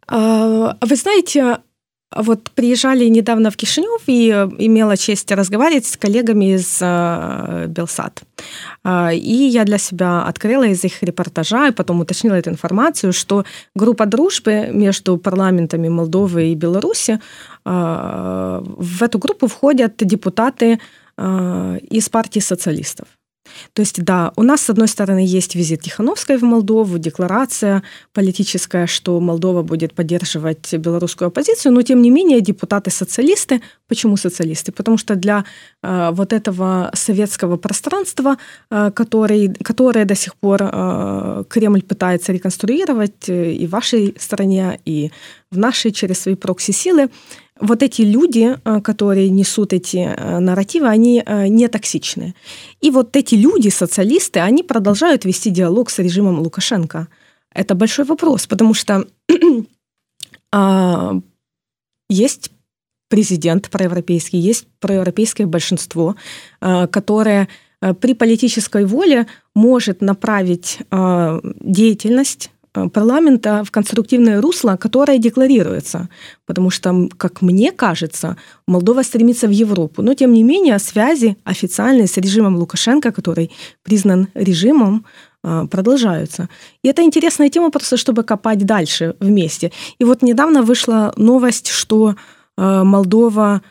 вы 0.10 0.96
знаете, 0.96 1.60
вот 2.16 2.50
приезжали 2.52 3.06
недавно 3.06 3.52
в 3.52 3.58
Кишинев 3.58 4.04
и 4.08 4.30
имела 4.60 4.96
честь 4.96 5.32
разговаривать 5.32 5.86
с 5.86 5.98
коллегами 5.98 6.56
из 6.56 6.80
э, 6.82 7.66
Белсат. 7.68 8.24
А, 8.84 9.12
и 9.12 9.34
я 9.34 9.66
для 9.66 9.78
себя 9.78 10.24
открыла 10.24 10.64
из 10.64 10.84
их 10.86 11.04
репортажа 11.04 11.68
и 11.68 11.72
потом 11.72 12.00
уточнила 12.00 12.36
эту 12.36 12.52
информацию, 12.52 13.12
что 13.12 13.44
группа 13.76 14.06
дружбы 14.06 14.70
между 14.72 15.18
парламентами 15.18 15.90
Молдовы 15.90 16.52
и 16.52 16.56
Беларуси, 16.56 17.20
а, 17.66 18.64
в 18.64 19.04
эту 19.04 19.20
группу 19.20 19.48
входят 19.48 19.96
депутаты 19.98 20.80
из 21.18 22.10
партии 22.10 22.42
социалистов. 22.42 23.08
То 23.74 23.82
есть, 23.82 24.04
да, 24.04 24.32
у 24.36 24.44
нас, 24.44 24.62
с 24.62 24.70
одной 24.70 24.88
стороны, 24.88 25.24
есть 25.26 25.56
визит 25.56 25.82
Тихановской 25.82 26.38
в 26.38 26.44
Молдову, 26.44 26.98
декларация 26.98 27.84
политическая, 28.14 28.88
что 28.88 29.20
Молдова 29.20 29.64
будет 29.64 29.94
поддерживать 29.94 30.74
белорусскую 30.74 31.28
оппозицию, 31.28 31.74
но, 31.74 31.82
тем 31.82 32.02
не 32.02 32.10
менее, 32.10 32.42
депутаты-социалисты, 32.42 33.62
почему 33.88 34.18
социалисты? 34.18 34.72
Потому 34.72 34.98
что 34.98 35.16
для 35.16 35.46
э, 35.84 36.10
вот 36.12 36.34
этого 36.34 36.92
советского 36.94 37.58
пространства, 37.58 38.38
э, 38.70 38.92
который, 38.92 39.54
которое 39.64 40.06
до 40.06 40.16
сих 40.16 40.36
пор 40.36 40.62
э, 40.64 41.44
Кремль 41.50 41.82
пытается 41.82 42.34
реконструировать 42.34 43.30
э, 43.30 43.52
и 43.52 43.68
в 43.68 43.72
вашей 43.72 44.16
стране, 44.20 44.80
и 44.86 45.12
в 45.52 45.58
нашей 45.58 45.92
через 45.92 46.22
свои 46.22 46.36
прокси-силы, 46.36 47.10
вот 47.60 47.84
эти 47.84 48.02
люди, 48.02 48.58
э, 48.64 48.82
которые 48.82 49.30
несут 49.30 49.74
эти 49.74 49.98
э, 49.98 50.40
нарративы, 50.40 50.88
они 50.88 51.24
э, 51.26 51.48
не 51.48 51.68
токсичны. 51.68 52.36
И 52.82 52.92
вот 52.92 53.16
эти 53.16 53.36
люди, 53.36 53.70
социалисты, 53.70 54.40
они 54.40 54.64
продолжают 54.64 55.26
вести 55.26 55.50
диалог 55.50 55.90
с 55.90 56.00
режимом 56.00 56.40
Лукашенко. 56.40 57.08
Это 57.54 57.76
большой 57.76 58.06
вопрос, 58.06 58.48
потому 58.48 58.74
что 58.74 59.06
а, 60.52 61.14
есть 62.10 62.52
президент 63.08 63.70
проевропейский, 63.70 64.40
есть 64.40 64.68
проевропейское 64.80 65.48
большинство, 65.48 66.16
которое 66.60 67.48
при 68.02 68.14
политической 68.14 68.84
воле 68.86 69.28
может 69.54 70.02
направить 70.02 70.80
деятельность 71.62 72.52
парламента 72.94 73.64
в 73.64 73.72
конструктивное 73.72 74.42
русло, 74.42 74.78
которое 74.78 75.18
декларируется. 75.18 76.10
Потому 76.46 76.70
что, 76.70 77.10
как 77.18 77.42
мне 77.42 77.72
кажется, 77.72 78.38
Молдова 78.68 79.04
стремится 79.04 79.48
в 79.48 79.52
Европу. 79.52 80.02
Но, 80.02 80.14
тем 80.14 80.34
не 80.34 80.44
менее, 80.44 80.80
связи 80.80 81.36
официальные 81.44 82.08
с 82.08 82.18
режимом 82.18 82.56
Лукашенко, 82.58 83.12
который 83.12 83.52
признан 83.84 84.28
режимом, 84.36 85.06
э, 85.44 85.68
продолжаются. 85.72 86.50
И 86.84 86.88
это 86.88 87.02
интересная 87.02 87.50
тема 87.50 87.70
просто, 87.72 87.98
чтобы 87.98 88.24
копать 88.24 88.66
дальше 88.66 89.16
вместе. 89.20 89.72
И 90.00 90.06
вот 90.06 90.22
недавно 90.22 90.62
вышла 90.62 91.14
новость, 91.18 91.68
что 91.68 92.16
э, 92.58 92.84
Молдова 92.84 93.62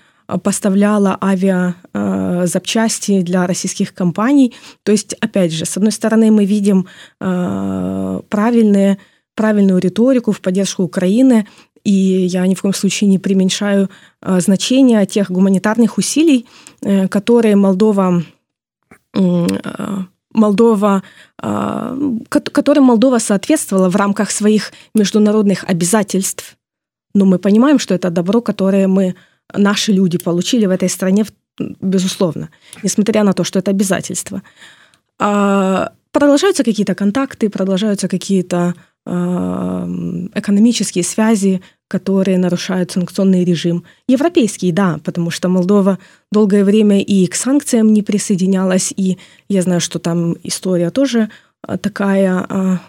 поставляла 0.42 1.18
авиазапчасти 1.22 3.22
для 3.22 3.46
российских 3.46 3.94
компаний. 3.94 4.54
То 4.82 4.92
есть, 4.92 5.14
опять 5.14 5.52
же, 5.52 5.64
с 5.64 5.76
одной 5.76 5.92
стороны, 5.92 6.30
мы 6.30 6.44
видим 6.44 6.86
э, 7.20 8.20
правильные, 8.28 8.98
правильную 9.34 9.80
риторику 9.80 10.32
в 10.32 10.40
поддержку 10.40 10.82
Украины, 10.82 11.46
и 11.84 11.92
я 11.92 12.46
ни 12.46 12.54
в 12.54 12.62
коем 12.62 12.74
случае 12.74 13.10
не 13.10 13.18
преуменьшаю 13.18 13.90
э, 14.22 14.40
значение 14.40 15.04
тех 15.06 15.30
гуманитарных 15.30 15.98
усилий, 15.98 16.46
э, 16.82 17.08
которые 17.08 17.56
Молдова 17.56 18.22
Молдова, 20.32 21.04
которым 22.28 22.84
Молдова 22.84 23.18
соответствовала 23.18 23.88
в 23.88 23.94
рамках 23.94 24.32
своих 24.32 24.72
международных 24.92 25.62
обязательств. 25.62 26.56
Но 27.14 27.24
мы 27.24 27.38
понимаем, 27.38 27.78
что 27.78 27.94
это 27.94 28.10
добро, 28.10 28.40
которое 28.40 28.88
мы 28.88 29.14
наши 29.52 29.92
люди 29.92 30.18
получили 30.18 30.66
в 30.66 30.70
этой 30.70 30.88
стране, 30.88 31.24
безусловно, 31.58 32.50
несмотря 32.82 33.24
на 33.24 33.32
то, 33.32 33.44
что 33.44 33.58
это 33.58 33.70
обязательство. 33.70 34.42
А, 35.18 35.92
продолжаются 36.12 36.64
какие-то 36.64 36.94
контакты, 36.94 37.50
продолжаются 37.50 38.08
какие-то 38.08 38.74
а, 39.06 39.88
экономические 40.34 41.04
связи, 41.04 41.60
которые 41.88 42.38
нарушают 42.38 42.90
санкционный 42.90 43.44
режим. 43.44 43.84
Европейский, 44.08 44.72
да, 44.72 44.98
потому 45.04 45.30
что 45.30 45.48
Молдова 45.48 45.98
долгое 46.32 46.64
время 46.64 47.00
и 47.00 47.26
к 47.26 47.34
санкциям 47.34 47.92
не 47.92 48.02
присоединялась, 48.02 48.92
и 48.96 49.18
я 49.48 49.62
знаю, 49.62 49.80
что 49.80 49.98
там 49.98 50.36
история 50.42 50.90
тоже 50.90 51.28
а, 51.62 52.80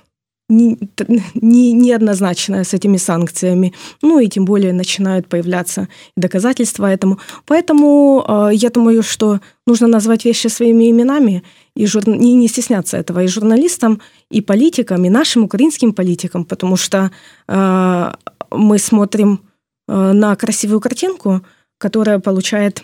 такая 0.95 1.17
не, 1.17 1.31
не, 1.33 1.73
неоднозначная 1.73 2.63
с 2.63 2.73
этими 2.73 2.97
санкциями. 2.97 3.73
Ну 4.01 4.19
и 4.19 4.27
тем 4.27 4.45
более 4.45 4.73
начинают 4.73 5.27
появляться 5.27 5.87
доказательства 6.15 6.85
этому. 6.85 7.19
Поэтому 7.45 8.23
э, 8.27 8.49
я 8.53 8.69
думаю, 8.69 9.03
что 9.03 9.39
нужно 9.67 9.87
назвать 9.87 10.25
вещи 10.25 10.47
своими 10.47 10.91
именами 10.91 11.43
и 11.75 11.87
жур... 11.87 12.07
не, 12.07 12.33
не 12.33 12.47
стесняться 12.47 12.97
этого 12.97 13.23
и 13.23 13.27
журналистам, 13.27 14.01
и 14.29 14.41
политикам, 14.41 15.05
и 15.05 15.09
нашим 15.09 15.43
украинским 15.43 15.93
политикам, 15.93 16.45
потому 16.45 16.77
что 16.77 17.11
э, 17.47 18.11
мы 18.51 18.77
смотрим 18.77 19.41
э, 19.87 20.11
на 20.13 20.35
красивую 20.35 20.79
картинку, 20.79 21.41
которая 21.79 22.19
получает 22.19 22.83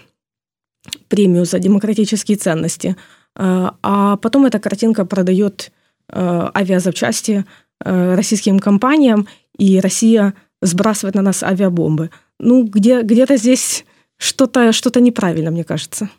премию 1.10 1.46
за 1.46 1.60
демократические 1.60 2.38
ценности, 2.38 2.96
э, 3.36 3.70
а 3.84 4.18
потом 4.18 4.46
эта 4.46 4.58
картинка 4.58 5.06
продает 5.06 5.72
авиазапчасти 6.12 7.46
э, 7.84 8.16
российским 8.16 8.60
компаниям, 8.60 9.28
и 9.58 9.80
Россия 9.80 10.34
сбрасывает 10.62 11.16
на 11.16 11.22
нас 11.22 11.44
авиабомбы. 11.44 12.10
Ну, 12.40 12.64
где, 12.64 13.02
где-то 13.02 13.38
здесь 13.38 13.86
что-то 14.18 14.72
что 14.72 15.00
неправильно, 15.00 15.52
мне 15.52 15.64
кажется. 15.64 16.10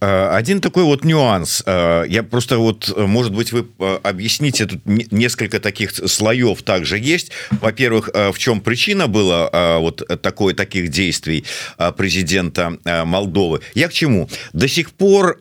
Э, 0.00 0.30
один 0.32 0.60
такой 0.60 0.82
вот 0.82 1.04
нюанс 1.04 1.62
я 1.66 2.24
просто 2.28 2.58
вот 2.58 2.92
может 2.96 3.32
быть 3.32 3.52
вы 3.52 3.66
объясните 4.02 4.66
тут 4.66 4.80
несколько 4.84 5.60
таких 5.60 5.92
слоев 5.92 6.62
также 6.62 6.98
есть 6.98 7.30
во-первых 7.60 8.10
в 8.12 8.38
чем 8.38 8.60
причина 8.60 9.06
была 9.06 9.78
вот 9.78 10.02
такой 10.20 10.54
таких 10.54 10.88
действий 10.88 11.44
президента 11.96 12.76
Молдовы 13.04 13.60
я 13.74 13.86
к 13.86 13.92
чему 13.92 14.28
до 14.52 14.66
сих 14.66 14.90
пор 14.90 15.38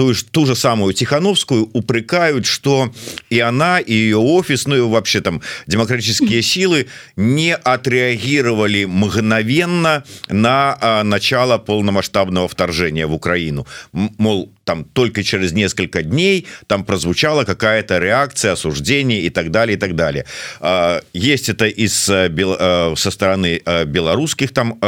ту, 0.00 0.14
ту 0.30 0.46
же 0.46 0.56
самую 0.56 0.94
Тихановскую 0.94 1.68
упрекают, 1.74 2.46
что 2.46 2.90
и 3.28 3.38
она, 3.38 3.80
и 3.80 3.92
ее 3.92 4.16
офис, 4.16 4.66
ну 4.66 4.74
и 4.76 4.80
вообще 4.80 5.20
там 5.20 5.42
демократические 5.66 6.40
силы 6.40 6.86
не 7.16 7.54
отреагировали 7.54 8.86
мгновенно 8.86 10.04
на 10.28 10.78
а, 10.80 11.02
начало 11.04 11.58
полномасштабного 11.58 12.48
вторжения 12.48 13.06
в 13.06 13.12
Украину. 13.12 13.66
Мол, 13.92 14.50
там 14.70 14.84
только 14.84 15.24
через 15.24 15.52
несколько 15.52 16.04
дней 16.04 16.46
там 16.68 16.84
прозвучала 16.84 17.44
какая-то 17.44 17.98
реакция, 17.98 18.52
осуждение 18.52 19.20
и 19.22 19.30
так 19.30 19.50
далее, 19.50 19.76
и 19.76 19.80
так 19.80 19.96
далее. 19.96 20.24
А, 20.60 21.00
есть 21.12 21.48
это 21.48 21.66
из 21.66 22.08
э, 22.08 22.28
э, 22.28 22.94
со 22.96 23.10
стороны 23.10 23.60
э, 23.66 23.84
белорусских 23.84 24.52
там, 24.52 24.78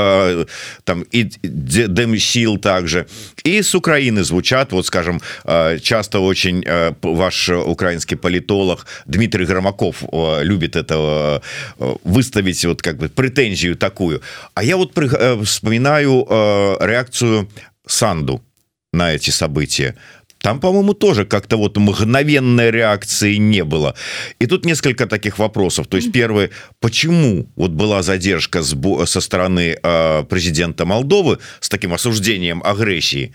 там 0.85 1.03
и 1.11 1.25
демсил 1.43 2.59
также, 2.59 3.07
и 3.43 3.61
с 3.63 3.75
Украины 3.75 4.23
звучат, 4.23 4.73
вот 4.73 4.87
скажем, 4.87 5.21
часто 5.83 6.21
очень 6.21 6.65
ваш 7.03 7.49
украинский 7.49 8.17
политолог 8.17 8.87
Дмитрий 9.07 9.47
Громаков 9.47 10.05
любит 10.43 10.77
это 10.77 11.43
выставить 12.05 12.65
вот 12.65 12.83
как 12.83 12.99
бы 12.99 13.09
претензию 13.09 13.77
такую. 13.77 14.21
А 14.55 14.63
я 14.63 14.77
вот 14.77 14.93
вспоминаю 14.93 16.27
реакцию 16.81 17.49
Санду 17.87 18.41
на 18.93 19.13
эти 19.13 19.31
события. 19.31 19.95
Там 20.43 20.59
по-моему 20.61 20.93
тоже 20.93 21.25
как-то 21.25 21.57
вот 21.57 21.77
мгновенной 21.77 22.71
реакции 22.71 23.37
не 23.37 23.63
было. 23.65 23.95
И 24.41 24.47
тут 24.47 24.65
несколько 24.67 25.07
таких 25.07 25.39
вопросов. 25.39 25.87
То 25.87 25.97
есть 25.97 26.13
первый 26.13 26.51
почему 26.81 27.47
вот 27.57 27.71
была 27.71 28.03
задержка 28.03 28.63
со 28.63 29.21
стороны 29.21 29.79
э, 29.81 30.25
президента 30.25 30.85
Молдовы 30.85 31.39
с 31.61 31.69
таким 31.69 31.95
осуждением 31.95 32.61
агрессии? 32.65 33.33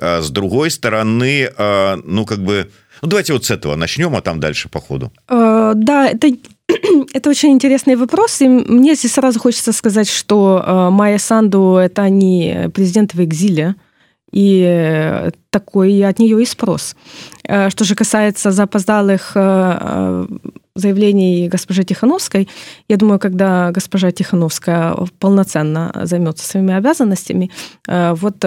Э, 0.00 0.20
с 0.20 0.30
другой 0.30 0.70
стороны 0.70 1.48
э, 1.56 1.96
ну 2.04 2.26
как 2.26 2.40
бы 2.40 2.68
ну, 3.02 3.08
давайте 3.08 3.32
вот 3.32 3.44
с 3.44 3.52
этого 3.52 3.76
начнем 3.76 4.16
а 4.16 4.20
там 4.20 4.40
дальше 4.40 4.68
по 4.68 4.80
ходу. 4.80 5.12
Да 5.28 6.10
это 6.10 6.28
это 7.14 7.30
очень 7.30 7.50
интересный 7.50 7.94
вопрос, 7.94 8.42
и 8.42 8.48
мне 8.48 8.96
здесь 8.96 9.12
сразу 9.12 9.38
хочется 9.38 9.72
сказать, 9.72 10.10
что 10.10 10.90
Майя 10.90 11.18
Санду– 11.18 11.76
это 11.82 12.08
не 12.10 12.68
президент 12.74 13.14
в 13.14 13.24
экзиле, 13.24 13.76
и 14.32 15.30
такой 15.50 16.02
от 16.04 16.18
нее 16.18 16.42
и 16.42 16.46
спрос. 16.46 16.94
Э, 17.44 17.70
что 17.70 17.84
же 17.84 17.94
касается 17.94 18.50
запоздалых 18.50 19.32
э, 19.34 19.78
э, 19.80 20.26
заявлений 20.74 21.48
госпожи 21.48 21.82
Тихановской, 21.82 22.48
я 22.88 22.96
думаю, 22.96 23.18
когда 23.18 23.70
госпожа 23.72 24.10
Тихановская 24.10 24.94
полноценно 25.18 25.92
займется 26.04 26.46
своими 26.46 26.74
обязанностями, 26.74 27.50
вот 27.88 28.44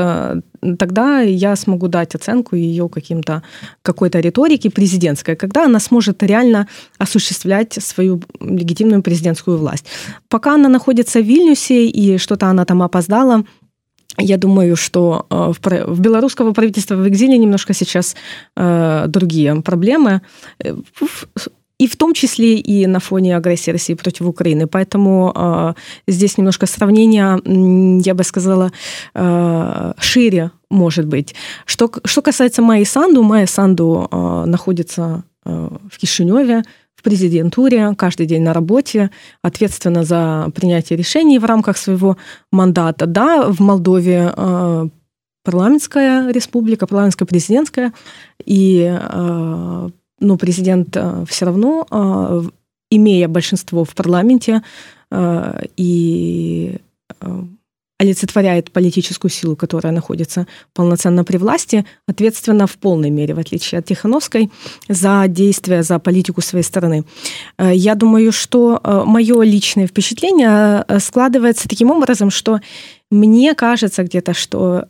тогда 0.78 1.20
я 1.20 1.56
смогу 1.58 1.90
дать 1.90 2.16
оценку 2.16 2.56
ее 2.56 2.88
каким-то 2.88 3.44
какой-то 3.82 4.22
риторике 4.22 4.70
президентской, 4.70 5.36
когда 5.36 5.66
она 5.66 5.80
сможет 5.80 6.24
реально 6.24 6.68
осуществлять 6.98 7.74
свою 7.74 8.22
легитимную 8.40 9.02
президентскую 9.04 9.58
власть. 9.58 9.88
Пока 10.30 10.56
она 10.56 10.70
находится 10.70 11.20
в 11.20 11.26
Вильнюсе 11.26 11.88
и 11.88 12.18
что-то 12.18 12.48
она 12.48 12.64
там 12.64 12.82
опоздала, 12.82 13.44
я 14.18 14.38
думаю, 14.38 14.76
что 14.76 15.26
э, 15.30 15.54
в 15.88 16.00
белорусского 16.00 16.52
правительства 16.54 16.96
в 16.96 17.08
экзиле 17.08 17.38
немножко 17.38 17.74
сейчас 17.74 18.16
э, 18.56 19.06
другие 19.08 19.62
проблемы, 19.62 20.22
э, 20.64 20.76
и 21.80 21.88
в 21.88 21.96
том 21.96 22.14
числе 22.14 22.60
и 22.60 22.86
на 22.86 23.00
фоне 23.00 23.36
агрессии 23.36 23.72
России 23.72 23.96
против 23.96 24.28
Украины. 24.28 24.68
Поэтому 24.68 25.74
здесь 26.08 26.38
немножко 26.38 26.68
сравнение, 26.68 27.42
я 28.06 28.14
бы 28.14 28.24
сказала, 28.24 28.72
шире 29.98 30.52
может 30.70 31.08
быть. 31.08 31.34
Что, 31.66 31.90
что 32.06 32.22
касается 32.22 32.62
Майи 32.62 32.84
Санду, 32.84 33.24
Майя 33.24 33.48
Санду 33.48 34.08
находится 34.46 35.24
в 35.44 35.98
Кишиневе, 35.98 36.62
в 36.96 37.04
президентуре, 37.04 37.94
каждый 37.98 38.26
день 38.28 38.44
на 38.44 38.54
работе, 38.54 39.10
ответственно 39.42 40.04
за 40.04 40.52
принятие 40.54 40.98
решений 40.98 41.40
в 41.40 41.46
рамках 41.46 41.78
своего 41.78 42.18
мандата. 42.52 43.06
Да, 43.08 43.50
в 43.50 43.60
Молдове 43.60 44.32
э, 44.36 44.88
парламентская 45.44 46.32
республика, 46.32 46.86
парламентская 46.86 47.26
президентская, 47.26 47.94
и 48.46 48.88
э, 48.88 49.90
ну, 50.20 50.38
президент 50.38 50.96
э, 50.96 51.26
все 51.28 51.46
равно, 51.46 51.88
имея 52.92 53.28
большинство 53.28 53.84
в 53.84 53.96
парламенте 53.96 54.62
и 55.78 56.78
олицетворяет 58.02 58.72
политическую 58.72 59.30
силу, 59.30 59.56
которая 59.56 59.94
находится 59.94 60.48
полноценно 60.74 61.24
при 61.24 61.38
власти, 61.38 61.86
ответственно 62.08 62.66
в 62.66 62.78
полной 62.78 63.12
мере, 63.12 63.36
в 63.36 63.40
отличие 63.40 63.78
от 63.78 63.86
Тихановской, 63.86 64.50
за 64.90 65.26
действия, 65.28 65.84
за 65.84 66.00
политику 66.00 66.42
своей 66.42 66.64
стороны. 66.64 67.06
Э, 67.60 67.72
я 67.76 67.94
думаю, 67.94 68.32
что 68.32 68.82
э, 68.84 69.04
мое 69.06 69.44
личное 69.44 69.86
впечатление 69.86 70.84
э, 70.88 71.00
складывается 71.00 71.70
таким 71.70 71.92
образом, 71.92 72.32
что 72.32 72.60
мне 73.12 73.54
кажется 73.54 74.04
где-то, 74.04 74.34
что 74.34 74.86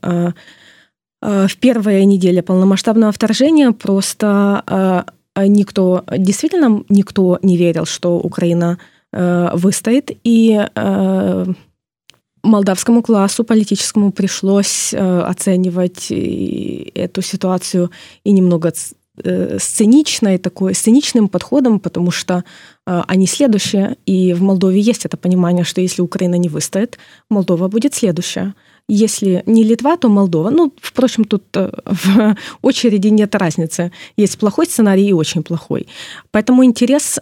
в 1.21 1.55
первая 1.59 2.05
неделя 2.05 2.43
полномасштабного 2.43 3.11
вторжения 3.11 3.71
просто 3.71 5.05
никто, 5.35 6.03
действительно 6.17 6.83
никто 6.89 7.39
не 7.41 7.57
верил, 7.57 7.85
что 7.85 8.19
Украина 8.19 8.77
выстоит, 9.11 10.11
и 10.23 10.67
молдавскому 12.43 13.01
классу 13.01 13.43
политическому 13.43 14.11
пришлось 14.11 14.93
э, 14.93 15.21
оценивать 15.21 16.11
эту 16.11 17.21
ситуацию 17.21 17.91
и 18.23 18.31
немного 18.31 18.73
э, 19.23 19.57
сценичной 19.59 20.37
такой 20.37 20.73
сценичным 20.73 21.27
подходом, 21.27 21.79
потому 21.79 22.11
что 22.11 22.43
э, 22.87 23.01
они 23.07 23.27
следующие, 23.27 23.97
и 24.05 24.33
в 24.33 24.41
Молдове 24.41 24.79
есть 24.79 25.05
это 25.05 25.17
понимание, 25.17 25.63
что 25.63 25.81
если 25.81 26.01
Украина 26.01 26.35
не 26.35 26.49
выстоит, 26.49 26.97
Молдова 27.29 27.67
будет 27.67 27.93
следующая. 27.93 28.53
Если 28.87 29.43
не 29.45 29.63
Литва, 29.63 29.95
то 29.95 30.09
Молдова. 30.09 30.49
Ну, 30.49 30.73
впрочем, 30.81 31.23
тут 31.23 31.43
в 31.53 32.35
очереди 32.61 33.07
нет 33.07 33.35
разницы. 33.35 33.91
Есть 34.17 34.37
плохой 34.37 34.65
сценарий 34.65 35.07
и 35.07 35.13
очень 35.13 35.43
плохой. 35.43 35.87
Поэтому 36.31 36.65
интерес 36.65 37.19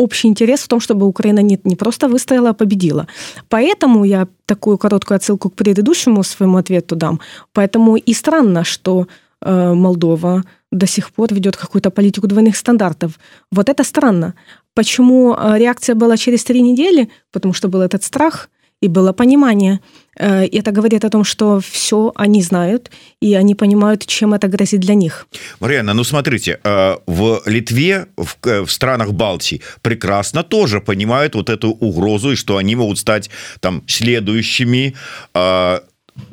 общий 0.00 0.28
интерес 0.28 0.60
в 0.60 0.68
том, 0.68 0.80
чтобы 0.80 1.06
Украина 1.06 1.42
не, 1.42 1.58
не 1.64 1.76
просто 1.76 2.08
выстояла, 2.08 2.50
а 2.50 2.52
победила. 2.52 3.06
Поэтому 3.48 4.04
я 4.04 4.26
такую 4.46 4.78
короткую 4.78 5.16
отсылку 5.16 5.50
к 5.50 5.54
предыдущему 5.54 6.22
своему 6.22 6.56
ответу 6.56 6.96
дам. 6.96 7.20
Поэтому 7.52 7.96
и 7.96 8.14
странно, 8.14 8.64
что 8.64 9.06
э, 9.42 9.74
Молдова 9.74 10.44
до 10.72 10.86
сих 10.86 11.10
пор 11.10 11.34
ведет 11.34 11.56
какую-то 11.56 11.90
политику 11.90 12.26
двойных 12.26 12.56
стандартов. 12.56 13.18
Вот 13.52 13.68
это 13.68 13.84
странно. 13.84 14.34
Почему 14.74 15.34
э, 15.34 15.58
реакция 15.58 15.94
была 15.94 16.16
через 16.16 16.44
три 16.44 16.62
недели? 16.62 17.08
Потому 17.32 17.54
что 17.54 17.68
был 17.68 17.80
этот 17.80 18.02
страх– 18.02 18.48
и 18.80 18.88
было 18.88 19.12
понимание. 19.12 19.80
Э, 20.20 20.46
это 20.46 20.70
говорит 20.72 21.04
о 21.04 21.10
том, 21.10 21.24
что 21.24 21.60
все 21.60 22.12
они 22.14 22.42
знают, 22.42 22.90
и 23.22 23.34
они 23.34 23.54
понимают, 23.54 24.06
чем 24.06 24.34
это 24.34 24.48
грозит 24.48 24.80
для 24.80 24.94
них. 24.94 25.26
Марьяна, 25.60 25.94
ну 25.94 26.04
смотрите, 26.04 26.58
э, 26.62 26.96
в 27.06 27.42
Литве, 27.46 28.06
в 28.16 28.68
странах 28.68 29.12
Балтии 29.12 29.62
прекрасно 29.82 30.42
тоже 30.42 30.80
понимают 30.80 31.34
вот 31.34 31.48
эту 31.48 31.70
угрозу, 31.70 32.32
и 32.32 32.36
что 32.36 32.56
они 32.56 32.76
могут 32.76 32.98
стать 32.98 33.30
там 33.60 33.82
следующими 33.86 34.94
э, 35.34 35.80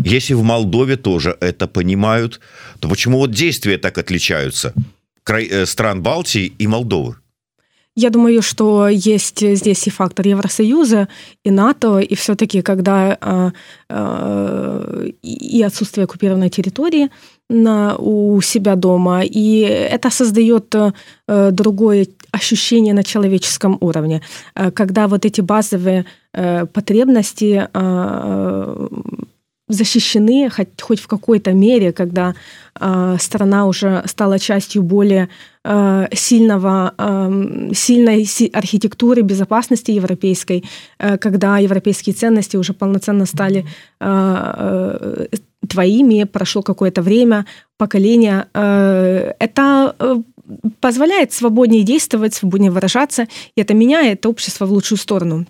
если 0.03 0.33
в 0.35 0.43
Молдове 0.43 0.97
тоже 0.97 1.37
это 1.39 1.67
понимают, 1.67 2.41
то 2.79 2.89
почему 2.89 3.19
вот 3.19 3.31
действия 3.31 3.77
так 3.77 3.97
отличаются? 3.97 4.73
стран 5.65 6.01
Балтии 6.01 6.53
и 6.59 6.67
Молдовы 6.67 7.15
Я 7.99 8.11
думаю, 8.11 8.43
что 8.43 8.87
есть 8.89 9.41
здесь 9.41 9.87
и 9.87 9.89
фактор 9.89 10.27
Евросоюза, 10.27 11.07
и 11.43 11.49
НАТО, 11.49 11.97
и 11.97 12.13
все-таки, 12.13 12.61
когда 12.61 13.17
э, 13.19 13.51
э, 13.89 15.09
и 15.23 15.63
отсутствие 15.63 16.03
оккупированной 16.03 16.49
территории 16.49 17.09
на, 17.49 17.95
у 17.97 18.39
себя 18.41 18.75
дома, 18.75 19.23
и 19.23 19.61
это 19.61 20.11
создает 20.11 20.75
э, 20.75 21.51
другое 21.51 22.07
ощущение 22.31 22.93
на 22.93 23.03
человеческом 23.03 23.79
уровне, 23.81 24.21
э, 24.53 24.69
когда 24.69 25.07
вот 25.07 25.25
эти 25.25 25.41
базовые 25.41 26.05
э, 26.33 26.67
потребности 26.67 27.67
э, 27.73 28.87
защищены 29.69 30.49
хоть, 30.49 30.81
хоть 30.81 30.99
в 30.99 31.07
какой-то 31.07 31.51
мере, 31.53 31.91
когда 31.91 32.33
э, 32.79 33.17
страна 33.19 33.65
уже 33.65 34.03
стала 34.05 34.39
частью 34.39 34.81
более 34.81 35.27
э, 35.63 36.07
сильного, 36.13 36.93
э, 36.97 37.73
сильной 37.73 38.25
си- 38.25 38.49
архитектуры 38.53 39.21
безопасности 39.21 39.91
европейской, 39.91 40.63
э, 40.99 41.17
когда 41.17 41.57
европейские 41.57 42.13
ценности 42.15 42.57
уже 42.57 42.73
полноценно 42.73 43.25
стали 43.25 43.65
э, 43.99 45.25
э, 45.29 45.37
твоими, 45.67 46.23
прошло 46.23 46.61
какое-то 46.61 47.01
время, 47.01 47.45
поколение. 47.77 48.47
Э, 48.53 49.33
это 49.39 49.95
э, 49.99 50.15
позволяет 50.79 51.33
свободнее 51.33 51.83
действовать, 51.83 52.33
свободнее 52.33 52.71
выражаться, 52.71 53.27
и 53.55 53.61
это 53.61 53.73
меняет 53.73 54.25
общество 54.25 54.65
в 54.65 54.71
лучшую 54.71 54.97
сторону. 54.97 55.45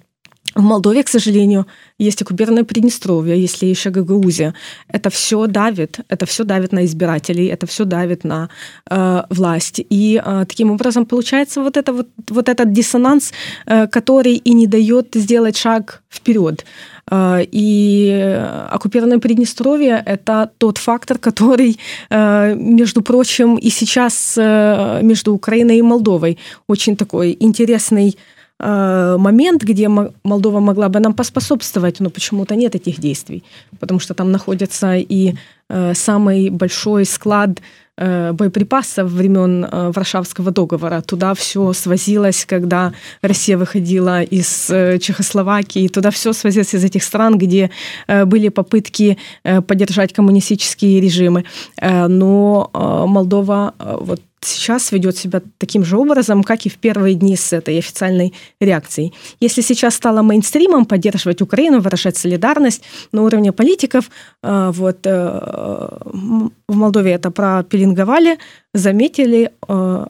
В 0.56 0.62
Молдове, 0.62 1.04
к 1.04 1.10
сожалению, 1.10 1.66
есть 2.00 2.22
оккупированное 2.22 2.64
Приднестровье, 2.64 3.40
если 3.40 3.66
еще 3.68 3.90
Гагаузия. 3.90 4.54
Это 4.88 5.10
все 5.10 5.48
давит, 5.48 6.00
это 6.10 6.26
все 6.26 6.44
давит 6.44 6.72
на 6.72 6.86
избирателей, 6.86 7.48
это 7.48 7.68
все 7.68 7.86
давит 7.86 8.24
на 8.24 8.50
э, 8.90 9.24
власть. 9.30 9.82
И 9.90 10.22
э, 10.24 10.46
таким 10.48 10.72
образом 10.72 11.06
получается 11.06 11.62
вот, 11.62 11.78
это, 11.78 11.94
вот, 11.94 12.08
вот 12.30 12.50
этот 12.50 12.72
диссонанс, 12.72 13.34
э, 13.66 13.88
который 13.88 14.36
и 14.36 14.54
не 14.54 14.68
дает 14.68 15.16
сделать 15.16 15.58
шаг 15.58 16.02
вперед. 16.10 16.66
Э, 17.12 17.44
и 17.52 18.10
оккупированное 18.72 19.20
Приднестровье– 19.20 20.02
это 20.06 20.50
тот 20.58 20.78
фактор, 20.78 21.18
который, 21.18 21.78
э, 22.10 22.56
между 22.56 23.02
прочим, 23.02 23.58
и 23.58 23.70
сейчас 23.70 24.36
э, 24.38 25.02
между 25.04 25.34
Украиной 25.34 25.78
и 25.78 25.82
Молдовой 25.82 26.38
очень 26.68 26.96
такой 26.96 27.38
интересный 27.40 28.18
Э, 28.18 28.37
момент, 28.60 29.64
где 29.64 29.88
Молдова 29.88 30.60
могла 30.60 30.90
бы 30.90 31.00
нам 31.00 31.14
поспособствовать, 31.14 32.00
но 32.00 32.10
почему-то 32.10 32.56
нет 32.56 32.76
этих 32.76 33.00
действий, 33.00 33.44
потому 33.80 34.00
что 34.00 34.14
там 34.14 34.32
находится 34.32 34.96
и 34.96 35.36
э, 35.70 35.94
самый 35.94 36.50
большой 36.50 37.06
склад 37.06 37.62
э, 37.98 38.32
боеприпасов 38.34 39.12
времен 39.12 39.68
Варшавского 39.72 40.52
договора. 40.52 41.02
Туда 41.02 41.34
все 41.36 41.72
свозилось, 41.74 42.46
когда 42.46 42.94
Россия 43.22 43.58
выходила 43.58 44.24
из 44.24 44.68
Чехословакии, 45.02 45.88
туда 45.88 46.10
все 46.10 46.34
свозилось 46.34 46.74
из 46.74 46.84
этих 46.84 47.04
стран, 47.04 47.38
где 47.38 47.70
были 48.26 48.50
попытки 48.50 49.18
поддержать 49.44 50.14
коммунистические 50.14 51.00
режимы. 51.00 51.46
Но 51.82 52.72
Молдова 52.74 53.74
вот 53.80 54.22
сейчас 54.48 54.92
ведет 54.92 55.18
себя 55.18 55.42
таким 55.58 55.84
же 55.84 55.98
образом, 55.98 56.44
как 56.44 56.66
и 56.66 56.70
в 56.70 56.78
первые 56.78 57.16
дни 57.16 57.36
с 57.36 57.54
этой 57.54 57.78
официальной 57.78 58.34
реакцией. 58.60 59.14
Если 59.40 59.62
сейчас 59.62 59.96
стало 59.96 60.22
мейнстримом 60.22 60.86
поддерживать 60.86 61.42
Украину, 61.42 61.80
выражать 61.80 62.18
солидарность 62.18 62.84
на 63.12 63.24
уровне 63.24 63.52
политиков, 63.52 64.10
э, 64.44 64.72
вот 64.74 64.98
э, 65.06 65.40
в 66.68 66.76
Молдове 66.76 67.12
это 67.12 67.32
пропеленговали, 67.32 68.38
заметили, 68.74 69.52
э, 69.68 70.06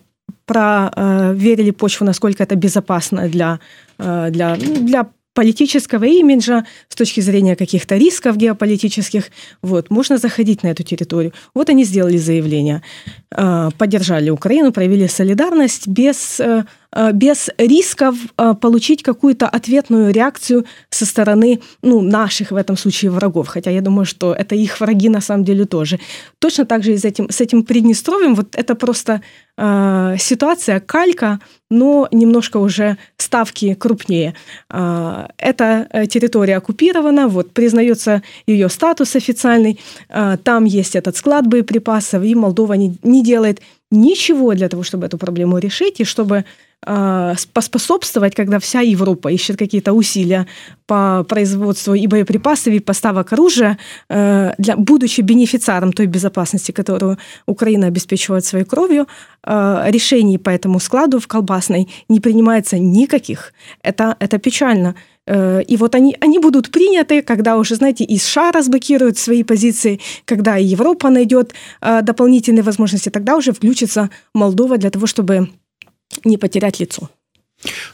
проверили 0.46 1.72
почву, 1.72 2.06
насколько 2.06 2.44
это 2.44 2.56
безопасно 2.56 3.28
для, 3.28 3.60
для, 3.98 4.56
для 4.56 5.06
политического 5.38 6.06
имиджа, 6.06 6.66
с 6.90 6.96
точки 6.96 7.22
зрения 7.22 7.56
каких-то 7.56 7.96
рисков 7.96 8.38
геополитических, 8.38 9.26
вот, 9.62 9.92
можно 9.92 10.18
заходить 10.18 10.64
на 10.64 10.70
эту 10.70 10.82
территорию. 10.82 11.32
Вот 11.54 11.70
они 11.70 11.84
сделали 11.84 12.18
заявление, 12.18 12.82
а, 13.30 13.70
поддержали 13.78 14.32
Украину, 14.32 14.72
проявили 14.72 15.06
солидарность 15.06 15.88
без 15.88 16.40
э, 16.40 16.64
без 17.14 17.50
рисков 17.58 18.16
э, 18.38 18.54
получить 18.60 19.04
какую-то 19.04 19.48
ответную 19.48 20.12
реакцию 20.12 20.66
со 20.90 21.06
стороны 21.06 21.60
ну, 21.82 22.02
наших, 22.02 22.52
в 22.52 22.56
этом 22.56 22.78
случае, 22.78 23.12
врагов. 23.12 23.48
Хотя 23.48 23.72
я 23.72 23.82
думаю, 23.82 24.06
что 24.06 24.34
это 24.34 24.56
их 24.56 24.80
враги 24.80 25.10
на 25.10 25.22
самом 25.22 25.44
деле 25.44 25.66
тоже. 25.66 26.00
Точно 26.40 26.66
так 26.66 26.84
же 26.84 26.94
и 26.94 26.98
с 26.98 27.06
этим, 27.06 27.30
с 27.30 27.42
этим 27.42 27.64
Приднестровьем. 27.64 28.36
Вот 28.36 28.56
это 28.56 28.76
просто 28.76 29.22
э, 29.58 30.16
ситуация 30.20 30.80
калька, 30.80 31.40
но 31.70 32.08
немножко 32.12 32.58
уже 32.58 32.98
ставки 33.18 33.74
крупнее. 33.74 34.34
Э, 34.70 35.28
эта 35.38 36.08
территория 36.10 36.58
оккупирована, 36.58 37.28
вот 37.28 37.52
признается 37.52 38.24
ее 38.48 38.70
статус 38.70 39.16
официальный, 39.16 39.80
э, 40.10 40.38
там 40.44 40.66
есть 40.66 40.96
этот 40.96 41.18
склад 41.18 41.48
боеприпасов, 41.48 42.24
и 42.24 42.36
Молдова 42.36 42.74
не, 42.74 42.98
не 43.04 43.24
делает 43.24 43.62
ничего 43.92 44.54
для 44.54 44.70
того, 44.70 44.84
чтобы 44.84 45.06
эту 45.06 45.18
проблему 45.18 45.58
решить, 45.58 46.00
и 46.00 46.04
чтобы 46.04 46.46
а, 46.86 47.34
поспособствовать, 47.54 48.36
когда 48.36 48.60
вся 48.60 48.82
Европа 48.82 49.32
ищет 49.32 49.58
какие-то 49.58 49.94
усилия 49.94 50.46
по 50.86 51.24
производству 51.24 51.96
и 51.96 52.06
боеприпасов, 52.08 52.74
и 52.74 52.80
поставок 52.80 53.34
оружия, 53.34 53.78
э, 54.10 54.54
для, 54.58 54.76
будучи 54.78 55.22
бенефициаром 55.22 55.92
той 55.92 56.06
безопасности, 56.06 56.72
которую 56.72 57.18
Украина 57.48 57.88
обеспечивает 57.88 58.46
своей 58.46 58.64
кровью, 58.64 59.08
э, 59.44 59.84
решений 59.88 60.38
по 60.38 60.50
этому 60.50 60.80
складу 60.80 61.20
в 61.20 61.28
колбасной 61.28 61.90
не 62.10 62.20
принимается 62.20 62.78
никаких. 62.78 63.54
Это, 63.82 64.16
это 64.20 64.38
печально. 64.38 64.96
Э, 65.28 65.62
и 65.62 65.78
вот 65.78 65.96
они, 65.96 66.16
они 66.20 66.40
будут 66.40 66.72
приняты, 66.72 67.22
когда 67.22 67.58
уже, 67.58 67.76
знаете, 67.76 68.04
и 68.04 68.18
США 68.18 68.52
разблокируют 68.52 69.18
свои 69.18 69.44
позиции, 69.44 70.00
когда 70.26 70.58
и 70.58 70.66
Европа 70.66 71.10
найдет 71.10 71.54
дополнительные 71.82 72.64
возможности, 72.64 73.10
тогда 73.10 73.36
уже 73.36 73.52
включится 73.52 74.10
Молдова 74.34 74.78
для 74.78 74.90
того, 74.90 75.06
чтобы 75.08 75.50
не 76.26 76.38
потерять 76.38 76.80
лицо. 76.80 77.10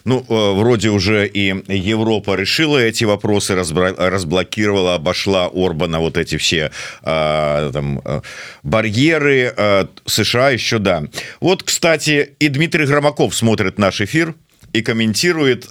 Ну, 0.04 0.24
э, 0.28 0.52
вроде 0.58 0.90
уже 0.90 1.26
и 1.26 1.54
Европа 1.68 2.34
решила 2.36 2.78
эти 2.78 3.04
вопросы, 3.04 3.54
разблокировала, 3.54 4.94
обошла 4.94 5.46
Орбана 5.46 6.00
вот 6.00 6.18
эти 6.18 6.36
все 6.36 6.70
а, 7.02 7.70
там, 7.72 8.02
э, 8.04 8.20
барьеры. 8.62 9.54
А, 9.56 9.88
США 10.04 10.50
еще, 10.50 10.78
да. 10.78 11.04
Вот, 11.40 11.62
кстати, 11.62 12.34
и 12.38 12.48
Дмитрий 12.48 12.86
Громаков 12.86 13.34
смотрит 13.34 13.78
наш 13.78 14.02
эфир 14.02 14.34
и 14.74 14.82
комментирует, 14.82 15.70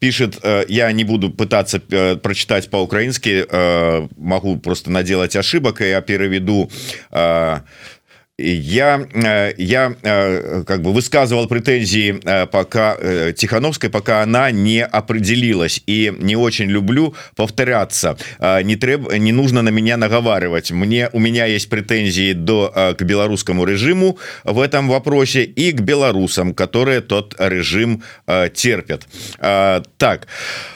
пишет, 0.00 0.38
я 0.68 0.92
не 0.92 1.04
буду 1.04 1.30
пытаться 1.30 1.78
прочитать 1.78 2.68
по-украински, 2.68 3.46
могу 4.20 4.58
просто 4.58 4.90
наделать 4.90 5.36
ошибок, 5.36 5.80
и 5.80 5.88
я 5.88 6.00
переведу 6.00 6.70
э, 7.12 7.60
я 8.38 9.06
э, 10.02 10.64
как 10.66 10.82
бы 10.82 10.92
высказывал 10.92 11.48
претензии 11.48 12.20
э, 12.22 12.46
пока 12.46 12.96
тихохановской 13.32 13.88
пока 13.88 14.22
она 14.22 14.50
не 14.50 14.84
определилась. 14.84 15.82
И 15.86 16.12
не 16.18 16.36
очень 16.36 16.66
люблю 16.66 17.14
повторяться. 17.34 18.16
Не 18.40 18.76
треб 18.76 19.12
не 19.12 19.32
нужно 19.32 19.62
на 19.62 19.70
меня 19.70 19.96
наговаривать. 19.96 20.70
Мне 20.70 21.08
у 21.12 21.18
меня 21.18 21.46
есть 21.46 21.68
претензии 21.68 22.32
до 22.32 22.94
к 22.96 23.02
белорусскому 23.02 23.64
режиму 23.64 24.18
в 24.44 24.60
этом 24.60 24.88
вопросе 24.88 25.44
и 25.44 25.72
к 25.72 25.80
белорусам 25.80 26.54
которые 26.54 27.00
тот 27.00 27.34
режим 27.38 28.02
терпят. 28.26 29.06
Так. 29.38 30.26
а 30.26 30.75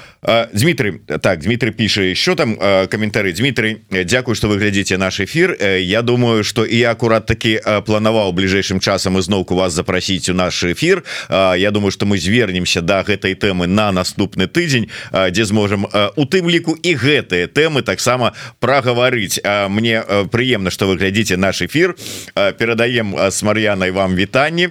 Дмитрий 0.52 0.92
так 1.20 1.40
Дмитрий 1.40 1.72
піша 1.72 2.02
еще 2.02 2.34
там 2.34 2.56
комментарий. 2.88 3.32
Дмитрий 3.32 3.76
Дякую 3.90 4.34
что 4.34 4.48
вы 4.48 4.58
глядзіце 4.58 4.98
наш 4.98 5.20
эфир. 5.20 5.56
Я 5.80 6.02
думаю 6.02 6.44
что 6.44 6.66
і 6.66 6.82
акурат 6.82 7.26
таки 7.26 7.60
планаваў 7.86 8.32
бліжэйшым 8.32 8.80
часам 8.80 9.18
ізноўку 9.18 9.54
вас 9.56 9.72
запросіць 9.72 10.28
у 10.28 10.34
наш 10.34 10.64
эфир. 10.64 11.04
Я 11.30 11.70
думаю 11.70 11.90
что 11.90 12.06
мы 12.06 12.18
звернемся 12.18 12.80
до 12.80 12.90
да 12.90 13.02
гэтай 13.02 13.34
тэмы 13.34 13.66
на 13.66 13.92
наступны 13.92 14.46
тыдзень 14.46 14.90
дзе 15.30 15.44
зможам 15.44 15.86
у 16.16 16.24
тым 16.26 16.50
ліку 16.50 16.76
і 16.82 16.94
гэтыя 16.94 17.46
тэмы 17.46 17.82
таксама 17.82 18.34
прагаварыць 18.58 19.40
мне 19.70 20.02
прыемна 20.30 20.70
что 20.70 20.86
вы 20.86 20.96
глядзіце 20.96 21.36
наш 21.36 21.62
эфир. 21.62 21.96
Перадаем 22.34 23.16
с 23.16 23.42
Марьяной 23.42 23.90
вам 23.90 24.16
вітанні 24.16 24.68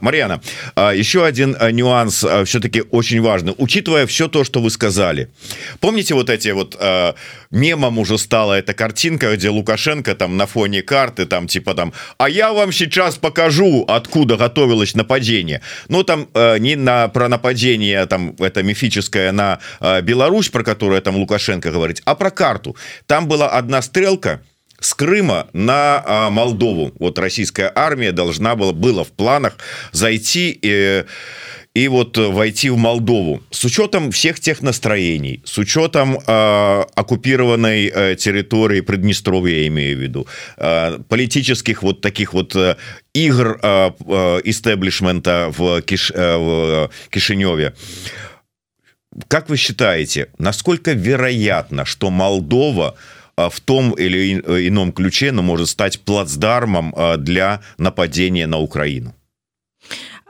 Марьяна 0.00 0.40
еще 0.76 1.24
один 1.24 1.56
нюанс 1.72 2.24
все-таки 2.44 2.82
очень 2.90 3.20
важно 3.20 3.52
учитывая 3.52 4.06
все 4.06 4.26
то 4.28 4.42
что 4.42 4.63
вы 4.64 4.70
сказали. 4.70 5.28
Помните 5.80 6.14
вот 6.14 6.30
эти 6.30 6.48
вот 6.48 6.76
э, 6.80 7.12
мемом 7.50 7.98
уже 7.98 8.18
стала 8.18 8.54
эта 8.54 8.74
картинка 8.74 9.36
где 9.36 9.50
лукашенко 9.50 10.14
там 10.14 10.36
на 10.36 10.46
фоне 10.46 10.82
карты 10.82 11.26
там 11.26 11.46
типа 11.46 11.74
там 11.74 11.92
а 12.18 12.28
я 12.28 12.52
вам 12.52 12.72
сейчас 12.72 13.16
покажу 13.16 13.84
откуда 13.86 14.36
готовилось 14.36 14.94
нападение 14.94 15.60
но 15.88 15.98
ну, 15.98 16.04
там 16.04 16.28
э, 16.34 16.58
не 16.58 16.76
на 16.76 17.08
про 17.08 17.28
нападение 17.28 18.06
там 18.06 18.34
это 18.38 18.62
мифическое 18.62 19.32
на 19.32 19.58
э, 19.80 20.00
Беларусь 20.00 20.48
про 20.48 20.64
которую 20.64 21.02
там 21.02 21.16
лукашенко 21.16 21.70
говорить 21.70 22.02
а 22.04 22.14
про 22.14 22.30
карту. 22.30 22.76
Там 23.06 23.28
была 23.28 23.48
одна 23.48 23.82
стрелка 23.82 24.40
с 24.84 24.94
Крыма 24.94 25.48
на 25.52 26.28
Молдову. 26.30 26.92
Вот 26.98 27.18
российская 27.18 27.72
армия 27.74 28.12
должна 28.12 28.54
была 28.54 28.72
было 28.72 29.04
в 29.04 29.12
планах 29.12 29.56
зайти 29.92 30.58
и 30.60 31.04
и 31.74 31.88
вот 31.88 32.16
войти 32.16 32.70
в 32.70 32.76
Молдову. 32.76 33.42
С 33.50 33.64
учетом 33.64 34.12
всех 34.12 34.38
тех 34.38 34.62
настроений 34.62 35.42
с 35.44 35.58
учетом 35.58 36.18
э, 36.24 36.84
оккупированной 36.94 37.90
э, 37.92 38.14
территории 38.16 38.80
Приднестровья 38.80 39.66
имею 39.66 39.98
в 39.98 40.00
виду 40.00 40.26
э, 40.56 40.98
политических 41.08 41.82
вот 41.82 42.00
таких 42.00 42.32
вот 42.32 42.54
э, 42.54 42.76
игр 43.12 43.58
э, 43.60 43.90
э, 44.06 44.40
в, 45.50 45.82
Киш, 45.82 46.12
э, 46.14 46.36
в 46.36 46.90
Кишиневе. 47.10 47.74
Как 49.26 49.48
вы 49.48 49.56
считаете 49.56 50.28
насколько 50.38 50.92
вероятно 50.92 51.84
что 51.84 52.10
Молдова 52.10 52.94
том 53.64 53.92
или 53.92 54.34
ином 54.68 54.92
ключе 54.92 55.32
но 55.32 55.42
может 55.42 55.68
стать 55.68 56.00
плацдармом 56.00 56.94
для 57.18 57.60
нападения 57.78 58.46
на 58.46 58.58
Украину 58.58 59.14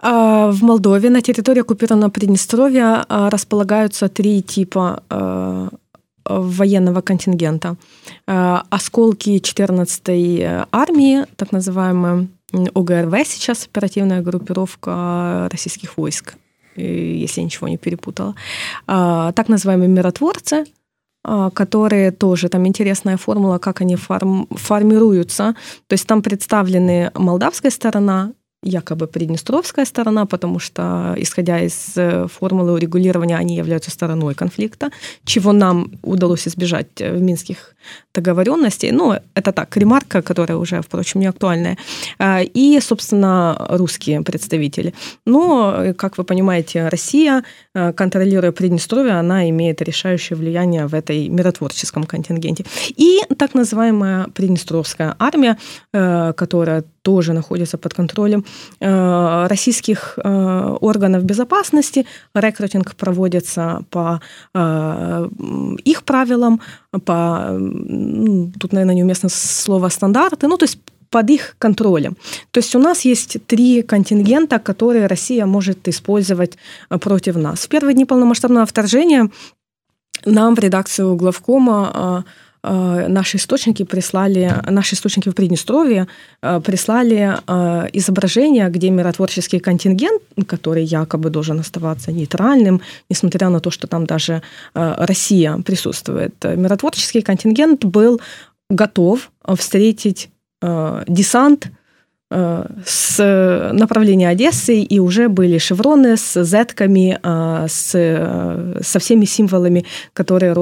а, 0.07 0.51
в 0.51 0.63
Молдове 0.63 1.09
на 1.09 1.23
территории 1.23 1.63
оккупированного 1.63 2.11
Приднестровья 2.11 3.07
а, 3.09 3.31
располагаются 3.31 4.11
три 4.11 4.43
типа 4.43 5.03
а, 5.09 5.71
военного 6.27 7.03
контингента. 7.03 7.77
Осколки 8.25 9.37
14-й 9.41 10.67
армии, 10.73 11.27
так 11.37 11.53
называемая 11.53 12.29
ОГРВ 12.75 13.27
сейчас, 13.27 13.67
оперативная 13.67 14.23
группировка 14.23 15.51
российских 15.53 15.99
войск, 15.99 16.37
если 16.77 17.43
я 17.43 17.45
ничего 17.45 17.69
не 17.69 17.77
перепутала. 17.77 18.35
Так 18.87 19.49
называемые 19.49 19.89
миротворцы, 19.89 20.65
которые 21.55 22.11
тоже, 22.11 22.49
там 22.49 22.67
интересная 22.67 23.17
формула, 23.17 23.59
как 23.59 23.81
они 23.81 23.97
форм, 23.97 24.47
формируются. 24.51 25.55
То 25.87 25.95
есть 25.95 26.07
там 26.07 26.23
представлены 26.23 27.11
молдавская 27.15 27.71
сторона, 27.71 28.33
якобы 28.65 29.07
приднестровская 29.07 29.85
сторона, 29.85 30.27
потому 30.27 30.59
что, 30.59 31.15
исходя 31.19 31.61
из 31.61 31.93
э, 31.97 32.27
формулы 32.29 32.73
урегулирования, 32.73 33.37
они 33.37 33.57
являются 33.57 33.91
стороной 33.91 34.35
конфликта, 34.35 34.91
чего 35.25 35.53
нам 35.53 35.91
удалось 36.03 36.49
избежать 36.49 37.01
в 37.01 37.21
минских 37.21 37.75
договоренностей. 38.15 38.91
Ну, 38.93 39.15
это 39.35 39.53
так, 39.53 39.77
ремарка, 39.77 40.23
которая 40.23 40.59
уже, 40.59 40.81
впрочем, 40.81 41.21
не 41.21 41.27
актуальная. 41.27 41.77
А, 42.19 42.41
и, 42.43 42.81
собственно, 42.81 43.67
русские 43.69 44.23
представители. 44.23 44.95
Но, 45.27 45.95
как 45.97 46.19
вы 46.19 46.25
понимаете, 46.25 46.89
Россия, 46.89 47.39
э, 47.39 47.43
контролируя 47.97 48.53
Приднестровье, 48.53 49.15
она 49.15 49.49
имеет 49.51 49.83
решающее 49.83 50.37
влияние 50.37 50.87
в 50.87 50.95
этой 50.95 51.29
миротворческом 51.29 52.05
контингенте. 52.05 52.65
И 52.97 53.21
так 53.37 53.55
называемая 53.55 54.29
Приднестровская 54.35 55.15
армия, 55.19 55.59
э, 55.93 56.33
которая 56.37 56.85
тоже 57.03 57.33
находится 57.33 57.77
под 57.77 57.93
контролем 57.93 58.45
э, 58.81 59.47
российских 59.49 60.19
органов 60.25 61.25
безопасности. 61.25 62.07
Рекрутинг 62.35 62.95
проводится 62.95 63.85
по 63.91 64.21
их 65.85 66.03
правилам, 66.05 66.61
по, 67.05 67.49
ну, 67.59 68.53
тут, 68.59 68.73
наверное, 68.73 68.95
неуместно 68.95 69.29
слово 69.29 69.89
стандарты, 69.91 70.47
ну, 70.49 70.57
то 70.57 70.65
есть 70.65 70.79
под 71.15 71.31
их 71.31 71.55
контролем. 71.59 72.17
То 72.51 72.61
есть 72.61 72.75
у 72.75 72.81
нас 72.81 73.05
есть 73.05 73.39
три 73.47 73.83
контингента, 73.83 74.59
которые 74.59 75.07
Россия 75.07 75.47
может 75.47 75.89
использовать 75.89 76.59
э, 76.91 76.99
против 76.99 77.37
нас. 77.37 77.61
В 77.61 77.69
первые 77.69 77.95
дни 77.95 78.05
полномасштабного 78.05 78.67
вторжения 78.67 79.31
нам 80.25 80.57
в 80.57 80.59
редакцию 80.59 81.15
главкома 81.15 82.25
э, 82.65 83.09
наши 83.09 83.37
источники 83.37 83.85
прислали, 83.85 84.53
наши 84.71 84.97
источники 84.97 85.29
в 85.31 85.35
Приднестровье 85.35 86.07
э, 86.43 86.61
прислали 86.61 87.39
изображение, 87.93 88.69
где 88.71 88.91
миротворческий 88.91 89.61
контингент, 89.61 90.21
который 90.49 90.83
якобы 90.83 91.31
должен 91.31 91.61
оставаться 91.61 92.11
нейтральным, 92.11 92.81
несмотря 93.09 93.51
на 93.51 93.61
то, 93.61 93.71
что 93.71 93.87
там 93.87 94.05
даже 94.05 94.43
Россия 94.75 95.59
присутствует. 95.59 96.35
Миротворческий 96.43 97.23
контингент 97.23 97.85
был 97.85 98.21
готов 98.69 99.31
встретить 99.57 100.29
Э, 100.29 100.34
десант 101.07 101.67
Э, 101.67 101.73
с 102.87 103.71
направления 103.73 104.29
Одессы, 104.29 104.81
и 104.81 104.99
уже 104.99 105.29
были 105.29 105.59
шевроны 105.59 106.17
с 106.17 106.45
зетками, 106.45 107.19
э, 107.23 107.67
с, 107.69 107.91
э, 107.95 108.81
со 108.83 108.99
всеми 108.99 109.27
символами, 109.27 109.85
которые 110.13 110.55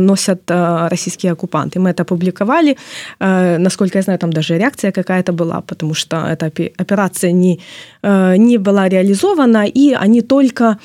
носят 0.00 0.50
российские 0.90 1.32
оккупанты. 1.32 1.80
Мы 1.80 1.90
это 1.90 2.02
опубликовали. 2.02 2.76
Насколько 3.20 3.98
я 3.98 4.02
знаю, 4.02 4.18
там 4.18 4.32
даже 4.32 4.58
реакция 4.58 4.92
какая-то 4.92 5.32
была, 5.32 5.60
потому 5.60 5.94
что 5.94 6.16
эта 6.16 6.46
операция 6.46 7.32
не, 7.32 7.60
не 8.02 8.58
была 8.58 8.88
реализована, 8.88 9.66
и 9.66 9.92
они 9.92 10.22
только, 10.22 10.78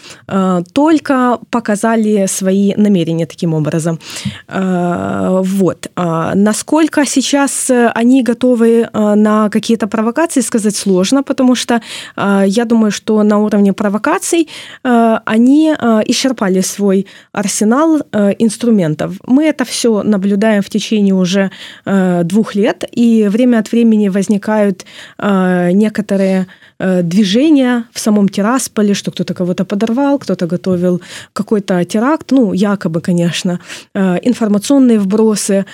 только 0.74 1.40
показали 1.50 2.28
свои 2.28 2.74
намерения 2.76 3.26
таким 3.26 3.54
образом. 3.54 4.00
Вот. 4.48 5.92
Насколько 6.36 7.06
сейчас 7.06 7.72
они 7.96 8.24
готовы 8.24 8.90
на 8.94 9.50
какие-то 9.50 9.88
провокации, 9.88 10.33
провокаций 10.34 10.42
сказать 10.42 10.76
сложно, 10.76 11.24
потому 11.24 11.56
что 11.56 11.82
э, 12.16 12.44
я 12.48 12.66
думаю, 12.66 12.92
что 12.92 13.24
на 13.24 13.38
уровне 13.38 13.74
провокаций 13.74 14.48
э, 14.84 15.20
они 15.26 15.74
э, 15.78 16.02
исчерпали 16.08 16.62
свой 16.62 17.06
арсенал 17.34 18.02
э, 18.12 18.34
инструментов. 18.40 19.12
Мы 19.28 19.44
это 19.44 19.64
все 19.64 20.04
наблюдаем 20.04 20.62
в 20.62 20.70
течение 20.70 21.14
уже 21.14 21.50
э, 21.86 22.24
двух 22.24 22.56
лет, 22.56 22.84
и 22.98 23.30
время 23.30 23.60
от 23.60 23.72
времени 23.72 24.10
возникают 24.10 24.86
э, 25.20 25.72
некоторые 25.74 26.46
движения 27.04 27.84
в 27.94 28.00
самом 28.00 28.28
Тирасполе, 28.28 28.94
что 28.94 29.12
кто-то 29.12 29.34
кого-то 29.34 29.64
подорвал, 29.64 30.20
кто-то 30.20 30.48
готовил 30.48 31.02
какой-то 31.34 31.86
теракт, 31.86 32.32
ну, 32.32 32.54
якобы, 32.54 33.00
конечно, 33.02 33.60
информационные 33.96 35.00
вбросы. 35.00 35.66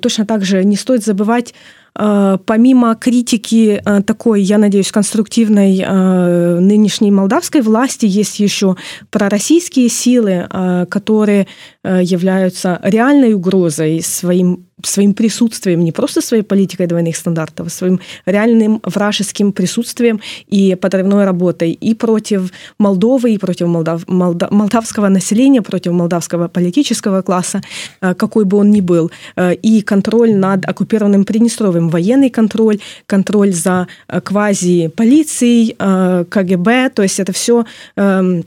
Точно 0.00 0.26
так 0.26 0.44
же 0.44 0.64
не 0.64 0.76
стоит 0.76 1.04
забывать 1.04 1.54
помимо 1.98 2.94
критики 2.94 3.82
э, 3.84 4.02
такой, 4.02 4.42
я 4.42 4.58
надеюсь, 4.58 4.92
конструктивной 4.92 5.82
э, 5.84 6.58
нынешней 6.60 7.10
молдавской 7.10 7.60
власти, 7.60 8.06
есть 8.06 8.38
еще 8.38 8.76
пророссийские 9.10 9.88
силы, 9.88 10.46
которые 10.90 11.46
являются 11.82 12.78
реальной 12.82 13.32
угрозой 13.34 14.02
своим 14.02 14.67
своим 14.84 15.14
присутствием, 15.14 15.80
не 15.80 15.92
просто 15.92 16.20
своей 16.20 16.42
политикой 16.42 16.86
двойных 16.86 17.16
стандартов, 17.16 17.66
а 17.66 17.70
своим 17.70 18.00
реальным 18.26 18.80
вражеским 18.84 19.52
присутствием 19.52 20.20
и 20.46 20.74
подрывной 20.74 21.24
работой 21.24 21.72
и 21.72 21.94
против 21.94 22.52
Молдовы, 22.78 23.32
и 23.32 23.38
против 23.38 23.66
молдав, 23.66 24.06
молдав, 24.08 24.50
молдавского 24.50 25.08
населения, 25.08 25.62
против 25.62 25.92
молдавского 25.92 26.48
политического 26.48 27.22
класса, 27.22 27.60
э, 28.00 28.14
какой 28.14 28.44
бы 28.44 28.56
он 28.58 28.70
ни 28.70 28.80
был, 28.80 29.10
э, 29.36 29.54
и 29.54 29.82
контроль 29.82 30.34
над 30.34 30.68
оккупированным 30.68 31.24
Приднестровьем, 31.24 31.88
военный 31.88 32.30
контроль, 32.30 32.78
контроль 33.06 33.52
за 33.52 33.86
э, 34.08 34.20
квази-полицией, 34.20 35.76
КГБ, 36.24 36.90
то 36.94 37.02
есть 37.02 37.20
это 37.20 37.32
все 37.32 37.64
эм, 37.96 38.44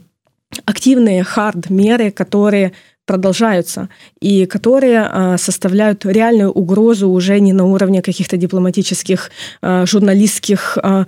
активные 0.64 1.24
хард-меры, 1.24 2.10
которые 2.10 2.72
продолжаются 3.06 3.88
и 4.20 4.46
которые 4.46 5.00
а, 5.00 5.36
составляют 5.38 6.04
реальную 6.04 6.50
угрозу 6.50 7.08
уже 7.08 7.40
не 7.40 7.52
на 7.52 7.64
уровне 7.64 8.00
каких-то 8.00 8.36
дипломатических, 8.36 9.30
а, 9.60 9.86
журналистских 9.86 10.78
а, 10.82 11.06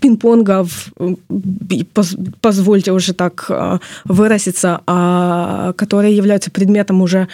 пинг-понгов, 0.00 0.92
позвольте 2.40 2.92
уже 2.92 3.14
так 3.14 3.50
выразиться, 4.04 4.80
а 4.86 5.72
которые 5.72 6.16
являются 6.16 6.50
предметом 6.50 7.02
уже 7.02 7.28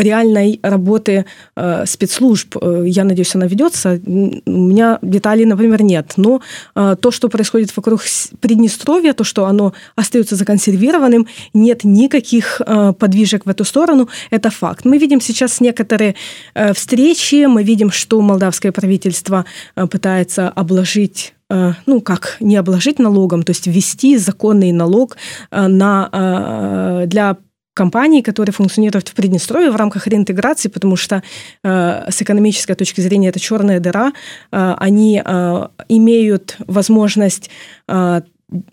реальной 0.00 0.60
работы 0.62 1.24
э, 1.56 1.84
спецслужб. 1.86 2.56
Э, 2.60 2.84
я 2.86 3.04
надеюсь, 3.04 3.34
она 3.34 3.46
ведется. 3.46 4.00
У 4.06 4.50
меня 4.50 4.98
деталей, 5.02 5.44
например, 5.44 5.82
нет. 5.82 6.14
Но 6.16 6.40
э, 6.74 6.96
то, 7.00 7.10
что 7.10 7.28
происходит 7.28 7.76
вокруг 7.76 8.02
Приднестровья, 8.40 9.12
то, 9.12 9.24
что 9.24 9.46
оно 9.46 9.72
остается 9.96 10.36
законсервированным, 10.36 11.26
нет 11.54 11.84
никаких 11.84 12.60
э, 12.64 12.92
подвижек 12.98 13.46
в 13.46 13.48
эту 13.48 13.64
сторону, 13.64 14.08
это 14.30 14.50
факт. 14.50 14.84
Мы 14.84 14.98
видим 14.98 15.20
сейчас 15.20 15.60
некоторые 15.60 16.14
э, 16.54 16.72
встречи, 16.72 17.46
мы 17.46 17.62
видим, 17.62 17.90
что 17.90 18.20
молдавское 18.20 18.72
правительство 18.72 19.44
э, 19.76 19.86
пытается 19.86 20.48
обложить 20.48 21.34
э, 21.50 21.72
ну, 21.86 22.00
как 22.00 22.36
не 22.40 22.56
обложить 22.56 22.98
налогом, 22.98 23.42
то 23.42 23.50
есть 23.50 23.66
ввести 23.66 24.16
законный 24.16 24.72
налог 24.72 25.16
э, 25.50 25.66
на, 25.66 27.06
для 27.06 27.36
компаний, 27.74 28.22
которые 28.22 28.52
функционируют 28.52 29.08
в 29.08 29.14
Приднестровье 29.14 29.70
в 29.70 29.76
рамках 29.76 30.06
реинтеграции, 30.06 30.68
потому 30.68 30.96
что 30.96 31.22
э, 31.62 32.10
с 32.10 32.22
экономической 32.22 32.74
точки 32.74 33.00
зрения 33.00 33.28
это 33.28 33.40
черная 33.40 33.80
дыра. 33.80 34.12
Э, 34.52 34.74
они 34.78 35.22
э, 35.24 35.68
имеют 35.88 36.56
возможность 36.66 37.50
э, 37.88 38.22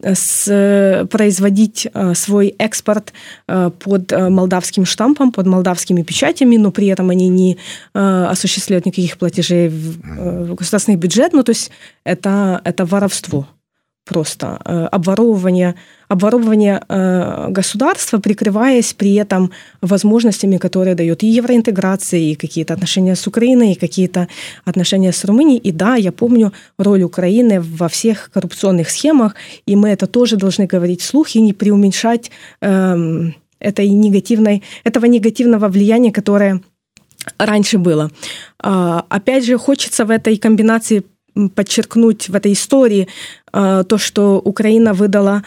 с, 0.02 1.08
производить 1.12 1.88
свой 2.16 2.48
экспорт 2.58 3.14
под 3.46 4.12
молдавским 4.12 4.86
штампом, 4.86 5.32
под 5.32 5.46
молдавскими 5.46 6.02
печатями, 6.02 6.58
но 6.58 6.72
при 6.72 6.88
этом 6.88 7.12
они 7.12 7.30
не 7.30 7.58
осуществляют 7.94 8.88
никаких 8.88 9.20
платежей 9.20 9.70
в 9.70 10.56
государственный 10.56 10.98
бюджет. 10.98 11.34
Ну, 11.34 11.44
то 11.44 11.52
есть 11.52 11.70
это, 12.04 12.60
это 12.64 12.86
воровство 12.86 13.46
просто 14.08 14.60
э, 14.66 14.88
обворовывание, 14.92 15.76
обворовывание 16.08 16.82
э, 16.88 17.48
государства, 17.50 18.20
прикрываясь 18.20 18.94
при 18.94 19.16
этом 19.16 19.52
возможностями, 19.82 20.58
которые 20.58 20.96
дает 20.96 21.24
и 21.24 21.28
евроинтеграция, 21.28 22.20
и 22.20 22.36
какие-то 22.36 22.74
отношения 22.74 23.16
с 23.16 23.28
Украиной, 23.28 23.74
и 23.74 23.80
какие-то 23.80 24.28
отношения 24.66 25.12
с 25.12 25.26
Румынией. 25.26 25.60
И 25.60 25.72
да, 25.72 25.96
я 25.96 26.12
помню 26.12 26.54
роль 26.78 27.04
Украины 27.04 27.62
во 27.62 27.88
всех 27.88 28.32
коррупционных 28.34 28.90
схемах, 28.90 29.36
и 29.66 29.76
мы 29.76 29.90
это 29.90 30.08
тоже 30.08 30.38
должны 30.38 30.66
говорить 30.66 31.02
вслух 31.02 31.36
и 31.36 31.42
не 31.42 31.54
преуменьшать 31.54 32.32
эм, 32.62 33.36
этой 33.60 33.90
негативной, 33.90 34.64
этого 34.84 35.06
негативного 35.06 35.68
влияния, 35.68 36.12
которое 36.12 36.62
раньше 37.38 37.78
было. 37.78 38.10
А, 38.60 39.06
опять 39.10 39.46
же, 39.46 39.58
хочется 39.58 40.06
в 40.06 40.12
этой 40.12 40.38
комбинации 40.38 41.04
подчеркнуть 41.54 42.30
в 42.30 42.36
этой 42.36 42.54
истории 42.54 43.04
э, 43.04 43.47
то, 43.58 43.98
что 43.98 44.40
Украина 44.44 44.94
выдала, 44.94 45.44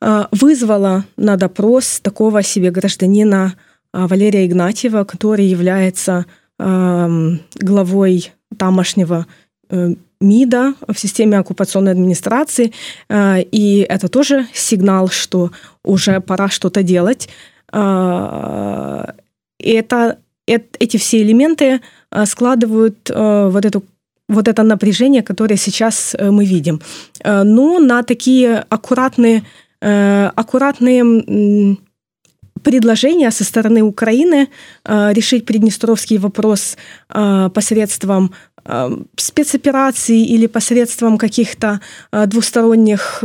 э, 0.00 0.24
вызвала 0.32 1.04
на 1.16 1.36
допрос 1.36 2.00
такого 2.00 2.42
себе 2.42 2.70
гражданина 2.70 3.54
э, 3.92 4.06
Валерия 4.06 4.46
Игнатьева, 4.46 5.04
который 5.04 5.46
является 5.46 6.26
главой 6.60 8.32
тамошнего 8.56 9.26
МИДа 10.20 10.74
в 10.88 10.98
системе 10.98 11.38
оккупационной 11.38 11.92
администрации. 11.92 12.72
И 13.08 13.86
это 13.88 14.08
тоже 14.08 14.48
сигнал, 14.52 15.06
что 15.08 15.52
уже 15.84 16.20
пора 16.20 16.48
что-то 16.48 16.82
делать. 16.82 17.28
Это, 17.70 18.58
эти 19.60 20.96
все 20.96 21.22
элементы 21.22 21.80
складывают 22.24 23.08
вот 23.08 23.64
эту 23.64 23.84
вот 24.28 24.46
это 24.46 24.62
напряжение, 24.62 25.22
которое 25.22 25.56
сейчас 25.56 26.14
э, 26.14 26.30
мы 26.30 26.44
видим. 26.44 26.80
Э, 27.24 27.42
но 27.42 27.78
на 27.78 28.02
такие 28.02 28.64
аккуратные, 28.68 29.42
э, 29.80 30.30
аккуратные 30.34 31.76
предложения 32.62 33.30
со 33.30 33.44
стороны 33.44 33.82
Украины 33.82 34.48
решить 34.84 35.46
приднестровский 35.46 36.18
вопрос 36.18 36.76
посредством 37.54 38.32
спецопераций 39.16 40.22
или 40.24 40.46
посредством 40.48 41.18
каких-то 41.18 41.80
двусторонних 42.10 43.22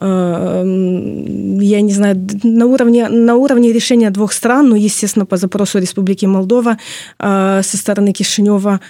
я 0.00 1.80
не 1.80 1.92
знаю, 1.92 2.26
на 2.42 2.66
уровне, 2.66 3.08
на 3.08 3.36
уровне 3.36 3.72
решения 3.72 4.10
двух 4.10 4.32
стран, 4.32 4.68
ну, 4.70 4.76
естественно, 4.76 5.26
по 5.26 5.36
запросу 5.36 5.78
Республики 5.78 6.26
Молдова 6.26 6.78
со 7.18 7.62
стороны 7.62 8.12
Кишинева 8.12 8.80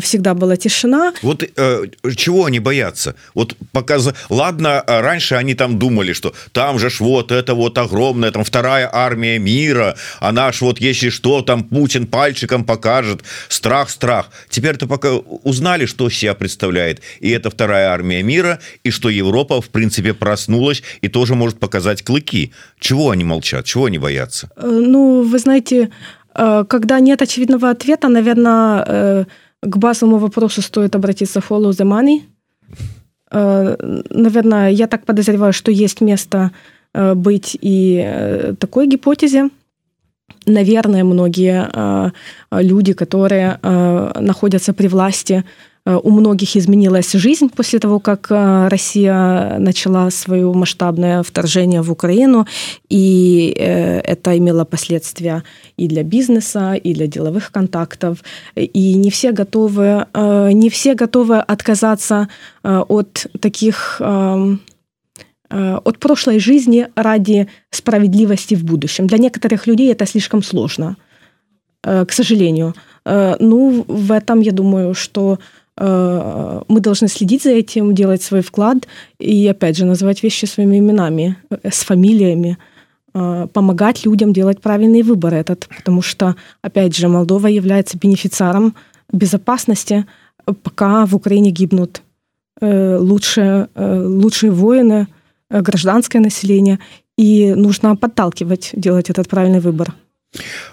всегда 0.00 0.34
была 0.34 0.56
тишина. 0.56 1.12
Вот 1.22 1.42
э, 1.42 1.82
чего 2.16 2.44
они 2.44 2.60
боятся? 2.60 3.14
Вот 3.34 3.56
показ... 3.72 4.08
Ладно, 4.28 4.80
а 4.80 5.02
раньше 5.02 5.34
они 5.34 5.54
там 5.54 5.78
думали, 5.78 6.12
что 6.12 6.34
там 6.52 6.78
же 6.78 6.90
ж 6.90 7.00
вот 7.00 7.32
это 7.32 7.54
вот 7.54 7.78
огромная, 7.78 8.30
там 8.30 8.44
вторая 8.44 8.88
армия 8.92 9.38
мира, 9.38 9.96
а 10.20 10.32
наш 10.32 10.60
вот 10.60 10.80
если 10.80 11.10
что, 11.10 11.42
там 11.42 11.64
Путин 11.64 12.06
пальчиком 12.06 12.64
покажет, 12.64 13.22
страх, 13.48 13.90
страх. 13.90 14.30
Теперь-то 14.48 14.86
пока 14.86 15.14
узнали, 15.16 15.86
что 15.86 16.10
себя 16.10 16.34
представляет, 16.34 17.00
и 17.20 17.30
это 17.30 17.50
вторая 17.50 17.90
армия 17.90 18.22
мира, 18.22 18.58
и 18.84 18.90
что 18.90 19.08
Европа, 19.08 19.60
в 19.60 19.68
принципе, 19.68 20.14
проснулась 20.14 20.82
и 21.00 21.08
тоже 21.08 21.34
может 21.34 21.58
показать 21.58 22.02
клыки. 22.02 22.52
Чего 22.80 23.10
они 23.10 23.24
молчат? 23.24 23.64
Чего 23.64 23.86
они 23.86 23.98
боятся? 23.98 24.50
Э, 24.56 24.66
ну, 24.66 25.22
вы 25.22 25.38
знаете, 25.38 25.90
э, 26.34 26.64
когда 26.68 27.00
нет 27.00 27.22
очевидного 27.22 27.70
ответа, 27.70 28.08
наверное, 28.08 29.26
к 29.66 29.76
базовому 29.76 30.18
вопросу 30.18 30.62
стоит 30.62 30.94
обратиться 30.94 31.40
в 31.40 31.50
Follow 31.50 31.70
the 31.70 31.84
Money. 31.84 32.22
Э, 33.30 33.76
наверное, 34.10 34.70
я 34.70 34.86
так 34.86 35.04
подозреваю, 35.04 35.52
что 35.52 35.70
есть 35.70 36.00
место 36.00 36.50
э, 36.94 37.14
быть 37.14 37.58
и 37.60 38.02
э, 38.04 38.54
такой 38.58 38.86
гипотезе. 38.86 39.50
Наверное, 40.46 41.04
многие 41.04 42.12
люди, 42.50 42.92
которые 42.92 43.58
находятся 43.62 44.72
при 44.72 44.88
власти, 44.88 45.44
у 45.86 46.10
многих 46.10 46.56
изменилась 46.56 47.12
жизнь 47.12 47.48
после 47.48 47.78
того, 47.78 48.00
как 48.00 48.26
э, 48.30 48.68
Россия 48.68 49.58
начала 49.58 50.10
свое 50.10 50.52
масштабное 50.52 51.22
вторжение 51.22 51.80
в 51.80 51.92
Украину, 51.92 52.46
и 52.88 53.54
э, 53.56 54.00
это 54.00 54.36
имело 54.36 54.64
последствия 54.64 55.44
и 55.76 55.86
для 55.86 56.02
бизнеса, 56.02 56.74
и 56.74 56.92
для 56.92 57.06
деловых 57.06 57.52
контактов, 57.52 58.24
и 58.56 58.94
не 58.94 59.10
все 59.10 59.30
готовы, 59.30 60.06
не 60.52 60.70
все 60.70 60.94
готовы 60.94 61.38
отказаться 61.38 62.28
от 62.62 63.26
таких 63.40 64.00
от 65.50 65.98
прошлой 65.98 66.40
жизни 66.40 66.88
ради 66.96 67.46
справедливости 67.70 68.54
в 68.54 68.64
будущем. 68.64 69.06
Для 69.06 69.18
некоторых 69.18 69.66
людей 69.66 69.92
это 69.92 70.06
слишком 70.06 70.42
сложно, 70.42 70.96
к 71.82 72.08
сожалению. 72.10 72.74
Ну, 73.04 73.84
в 73.86 74.12
этом, 74.12 74.40
я 74.40 74.52
думаю, 74.52 74.94
что 74.94 75.38
Э, 75.38 75.55
мы 75.78 76.80
должны 76.80 77.08
следить 77.08 77.42
за 77.42 77.50
этим, 77.50 77.94
делать 77.94 78.22
свой 78.22 78.40
вклад 78.40 78.88
и, 79.18 79.46
опять 79.46 79.76
же, 79.76 79.84
называть 79.84 80.22
вещи 80.22 80.46
своими 80.46 80.78
именами, 80.78 81.36
э, 81.50 81.70
с 81.70 81.84
фамилиями, 81.84 82.56
э, 83.14 83.46
помогать 83.52 84.06
людям 84.06 84.32
делать 84.32 84.60
правильный 84.60 85.02
выбор 85.02 85.34
этот, 85.34 85.68
потому 85.68 86.00
что, 86.02 86.34
опять 86.62 86.96
же, 86.96 87.08
Молдова 87.08 87.48
является 87.48 87.98
бенефициаром 87.98 88.74
безопасности, 89.12 90.06
пока 90.62 91.04
в 91.06 91.14
Украине 91.14 91.50
гибнут 91.50 92.02
лучшие, 92.62 93.68
лучшие 93.74 94.50
воины, 94.50 95.08
гражданское 95.50 96.20
население, 96.20 96.78
и 97.18 97.52
нужно 97.54 97.96
подталкивать 97.96 98.70
делать 98.72 99.10
этот 99.10 99.28
правильный 99.28 99.60
выбор. 99.60 99.94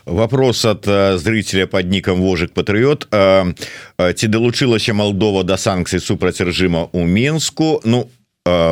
Вопрос 0.05 0.65
от 0.65 0.87
э, 0.87 1.17
зрителя 1.17 1.67
под 1.67 1.85
ником 1.85 2.21
вожик 2.21 2.53
патриот 2.53 3.07
э, 3.11 3.53
э, 3.97 4.13
ці 4.13 4.27
долучилася 4.27 4.93
Молдова 4.93 5.43
до 5.43 5.57
санкций 5.57 5.99
супраць 5.99 6.41
режима 6.41 6.87
у 6.91 7.05
Минску 7.05 7.81
ну 7.85 8.09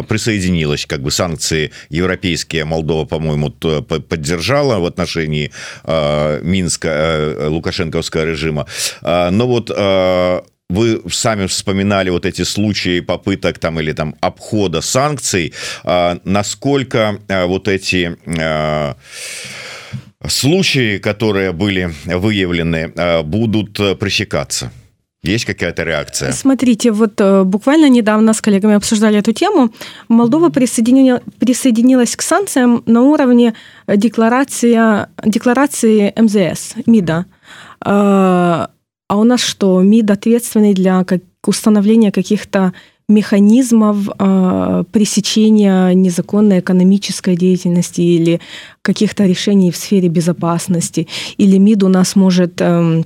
присоединилась 0.08 0.86
как 0.86 1.02
бы 1.02 1.12
санкции 1.12 1.72
европейские 1.90 2.66
Молдова 2.66 3.06
по-моему 3.06 3.52
поддержала 4.10 4.80
в 4.80 4.86
отношении 4.86 5.50
Минска 6.44 7.48
лукашенковского 7.48 8.26
режима. 8.26 8.66
Но 9.02 9.48
вот 9.48 9.70
вы 10.70 11.02
сами 11.10 11.46
вспоминали 11.46 12.10
вот 12.10 12.26
эти 12.26 12.42
случаи 12.42 13.00
попыток 13.00 13.60
там 13.60 13.80
или 13.80 13.94
там 13.94 14.16
обхода 14.20 14.82
санкций. 14.82 15.54
Насколько 16.26 17.20
вот 17.30 17.70
эти 17.70 18.18
случаи, 20.28 20.98
которые 20.98 21.52
были 21.52 21.92
выявлены, 22.06 22.92
э, 22.96 23.24
будут 23.24 23.80
э, 23.80 23.96
пресекаться? 23.96 24.72
Есть 25.24 25.46
какая-то 25.46 25.84
реакция? 25.84 26.32
Смотрите, 26.32 26.92
вот 26.92 27.22
э, 27.22 27.44
буквально 27.44 27.90
недавно 27.90 28.34
с 28.34 28.42
коллегами 28.42 28.76
обсуждали 28.76 29.20
эту 29.20 29.34
тему. 29.34 29.70
Молдова 30.08 30.50
присоединила, 30.50 31.22
присоединилась 31.40 32.16
к 32.16 32.22
санкциям 32.22 32.84
на 32.86 33.02
уровне 33.02 33.54
декларации, 33.88 35.08
декларации 35.24 36.14
МЗС, 36.18 36.76
МИДа. 36.86 37.26
А 37.84 38.68
у 39.10 39.24
нас 39.24 39.42
что, 39.42 39.82
МИД 39.82 40.12
ответственный 40.12 40.74
для 40.74 41.06
установления 41.46 42.12
каких-то 42.12 42.74
механизмов 43.12 44.10
э, 44.18 44.84
пресечения 44.92 45.94
незаконной 45.94 46.60
экономической 46.60 47.36
деятельности 47.36 48.02
или 48.02 48.40
каких-то 48.82 49.26
решений 49.26 49.72
в 49.72 49.76
сфере 49.76 50.10
безопасности. 50.10 51.08
Или 51.38 51.58
МИД 51.58 51.84
у 51.84 51.88
нас 51.90 52.16
может 52.16 52.62
э, 52.62 53.04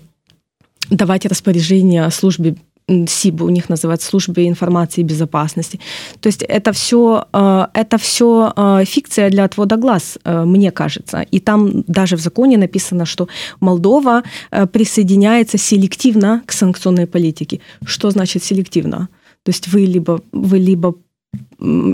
давать 0.89 1.25
распоряжение 1.25 2.09
службе 2.11 2.55
СИБ 2.87 3.41
у 3.41 3.49
них 3.49 3.69
называется 3.69 4.07
службы 4.07 4.47
информации 4.47 5.01
и 5.01 5.03
безопасности. 5.03 5.79
То 6.19 6.27
есть 6.27 6.43
это 6.43 6.71
все, 6.71 7.25
э, 7.33 7.65
это 7.73 7.97
все 7.97 8.53
э, 8.55 8.85
фикция 8.85 9.29
для 9.29 9.45
отвода 9.45 9.77
глаз, 9.77 10.19
э, 10.23 10.45
мне 10.45 10.71
кажется. 10.71 11.21
И 11.21 11.39
там 11.39 11.83
даже 11.87 12.15
в 12.15 12.19
законе 12.19 12.57
написано, 12.57 13.05
что 13.05 13.27
Молдова 13.59 14.23
присоединяется 14.71 15.57
селективно 15.57 16.43
к 16.45 16.51
санкционной 16.51 17.07
политике. 17.07 17.59
Что 17.85 18.11
значит 18.11 18.43
селективно? 18.43 19.09
То 19.45 19.51
есть 19.51 19.67
вы 19.67 19.85
либо, 19.85 20.21
вы 20.31 20.57
либо 20.57 20.95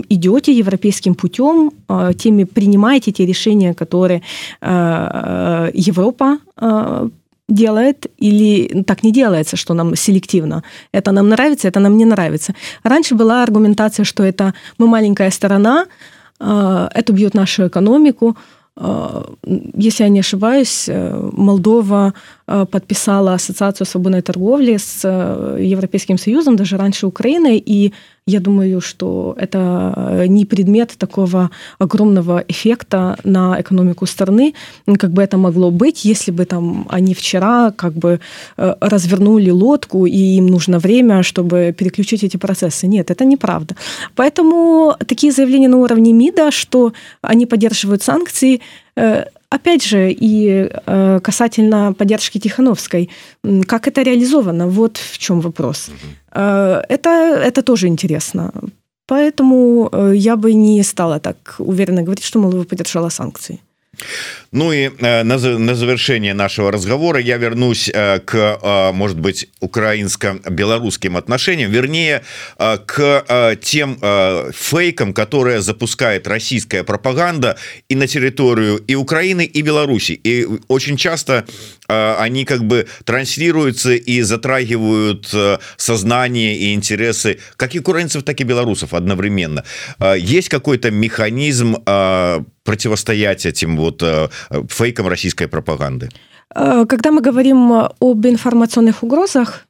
идете 0.08 0.52
европейским 0.52 1.14
путем, 1.14 1.70
а, 1.88 2.12
теми 2.12 2.44
принимаете 2.44 3.12
те 3.12 3.26
решения, 3.26 3.74
которые 3.74 4.22
а, 4.60 5.70
Европа 5.74 6.38
а, 6.56 7.08
делает 7.48 8.06
или 8.16 8.82
так 8.84 9.02
не 9.02 9.12
делается, 9.12 9.56
что 9.56 9.74
нам 9.74 9.94
селективно. 9.96 10.62
Это 10.92 11.12
нам 11.12 11.28
нравится, 11.28 11.68
это 11.68 11.80
нам 11.80 11.96
не 11.96 12.04
нравится. 12.04 12.54
Раньше 12.82 13.14
была 13.14 13.42
аргументация, 13.42 14.04
что 14.04 14.22
это 14.22 14.54
мы 14.78 14.86
маленькая 14.86 15.30
сторона, 15.30 15.86
это 16.40 17.12
бьет 17.12 17.34
нашу 17.34 17.68
экономику, 17.68 18.36
если 19.76 20.04
я 20.04 20.08
не 20.08 20.20
ошибаюсь, 20.20 20.88
Молдова 20.88 22.14
подписала 22.46 23.34
ассоциацию 23.34 23.86
свободной 23.86 24.22
торговли 24.22 24.78
с 24.78 25.06
Европейским 25.58 26.16
Союзом, 26.16 26.56
даже 26.56 26.76
раньше 26.78 27.06
Украины, 27.06 27.58
и 27.58 27.92
я 28.26 28.38
думаю, 28.38 28.80
что 28.80 29.34
это 29.36 29.94
э, 29.96 30.26
не 30.28 30.44
предмет 30.44 30.94
такого 30.96 31.50
огромного 31.78 32.44
эффекта 32.46 33.16
на 33.24 33.60
экономику 33.60 34.06
страны, 34.06 34.54
как 34.98 35.10
бы 35.10 35.22
это 35.22 35.38
могло 35.38 35.72
быть, 35.72 36.04
если 36.04 36.30
бы 36.30 36.44
там 36.44 36.86
они 36.88 37.14
вчера 37.14 37.72
как 37.72 37.94
бы 37.94 38.20
э, 38.56 38.74
развернули 38.80 39.50
лодку, 39.50 40.06
и 40.06 40.36
им 40.36 40.46
нужно 40.46 40.78
время, 40.78 41.24
чтобы 41.24 41.74
переключить 41.76 42.22
эти 42.22 42.36
процессы. 42.36 42.86
Нет, 42.86 43.10
это 43.10 43.24
неправда. 43.24 43.74
Поэтому 44.14 44.94
такие 45.06 45.32
заявления 45.32 45.68
на 45.68 45.78
уровне 45.78 46.12
МИДа, 46.12 46.52
что 46.52 46.92
они 47.22 47.46
поддерживают 47.46 48.04
санкции, 48.04 48.60
э, 48.96 49.24
опять 49.54 49.84
же, 49.84 50.10
и 50.10 50.68
э, 50.86 51.20
касательно 51.20 51.92
поддержки 51.92 52.38
Тихановской, 52.38 53.08
как 53.66 53.88
это 53.88 54.02
реализовано, 54.02 54.68
вот 54.68 54.96
в 54.96 55.18
чем 55.18 55.40
вопрос. 55.40 55.88
Угу. 55.88 56.40
Это, 56.88 57.08
это 57.08 57.62
тоже 57.62 57.88
интересно. 57.88 58.52
Поэтому 59.06 59.88
э, 59.92 60.12
я 60.16 60.36
бы 60.36 60.54
не 60.54 60.82
стала 60.82 61.18
так 61.18 61.56
уверенно 61.58 62.02
говорить, 62.02 62.24
что 62.24 62.38
Молдова 62.38 62.64
поддержала 62.64 63.10
санкции. 63.10 63.58
Ну 64.52 64.72
и 64.72 64.90
э, 64.98 65.22
на, 65.22 65.38
на 65.38 65.74
завершение 65.74 66.34
нашего 66.34 66.72
разговора 66.72 67.20
я 67.20 67.36
вернусь 67.36 67.90
э, 67.92 68.20
к 68.20 68.34
э, 68.34 68.92
может 68.92 69.18
быть 69.18 69.48
украинско-белорусским 69.60 71.16
отношениям. 71.16 71.70
Вернее 71.70 72.22
к 72.56 73.56
тем 73.60 73.98
фейкам 74.52 75.12
которые 75.12 75.62
запускает 75.62 76.26
российская 76.26 76.84
пропаганда 76.84 77.58
и 77.88 77.94
на 77.94 78.06
территорию 78.06 78.78
и 78.78 78.94
Украины 78.94 79.44
и 79.44 79.62
Беларуси. 79.62 80.12
И 80.12 80.46
очень 80.68 80.96
часто 80.96 81.44
они 82.18 82.44
как 82.44 82.64
бы 82.64 82.86
транслируются 83.04 83.92
и 83.92 84.22
затрагивают 84.22 85.34
сознание 85.76 86.56
и 86.56 86.74
интересы 86.74 87.38
как 87.56 87.74
и 87.74 87.80
украинцев 87.80 88.22
так 88.22 88.40
и 88.40 88.44
белорусов 88.44 88.94
одновременно 88.94 89.64
есть 90.16 90.48
какой-то 90.48 90.90
механизм 90.90 91.76
противостоять 92.64 93.46
этим 93.46 93.76
вот 93.76 94.02
э, 94.02 94.28
фейкам 94.68 95.08
российской 95.08 95.46
пропаганды? 95.46 96.08
Э, 96.54 96.84
когда 96.88 97.10
мы 97.10 97.20
говорим 97.20 97.72
об 97.72 98.26
информационных 98.26 99.02
угрозах, 99.02 99.66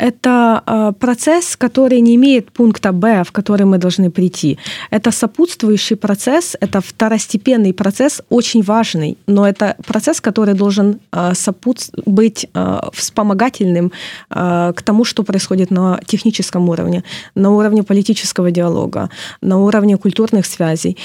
это 0.00 0.62
а, 0.64 0.92
процесс, 0.92 1.56
который 1.56 2.00
не 2.00 2.14
имеет 2.14 2.52
пункта 2.52 2.92
Б, 2.92 3.22
в 3.22 3.32
который 3.32 3.66
мы 3.66 3.78
должны 3.78 4.10
прийти. 4.10 4.58
Это 4.90 5.10
сопутствующий 5.10 5.96
процесс, 5.96 6.56
это 6.60 6.80
второстепенный 6.80 7.74
процесс, 7.74 8.22
очень 8.30 8.62
важный, 8.62 9.18
но 9.26 9.46
это 9.46 9.76
процесс, 9.86 10.20
который 10.20 10.54
должен 10.54 11.00
а, 11.12 11.34
сопут... 11.34 11.90
быть 12.06 12.46
а, 12.54 12.88
вспомогательным 12.92 13.92
к 14.30 14.82
тому, 14.84 15.04
что 15.04 15.22
происходит 15.22 15.70
на 15.70 16.00
техническом 16.06 16.68
уровне, 16.68 17.02
на 17.34 17.50
уровне 17.50 17.82
политического 17.82 18.50
диалога, 18.50 19.10
на 19.42 19.58
уровне 19.58 19.96
культурных 19.96 20.46
связей. 20.46 20.96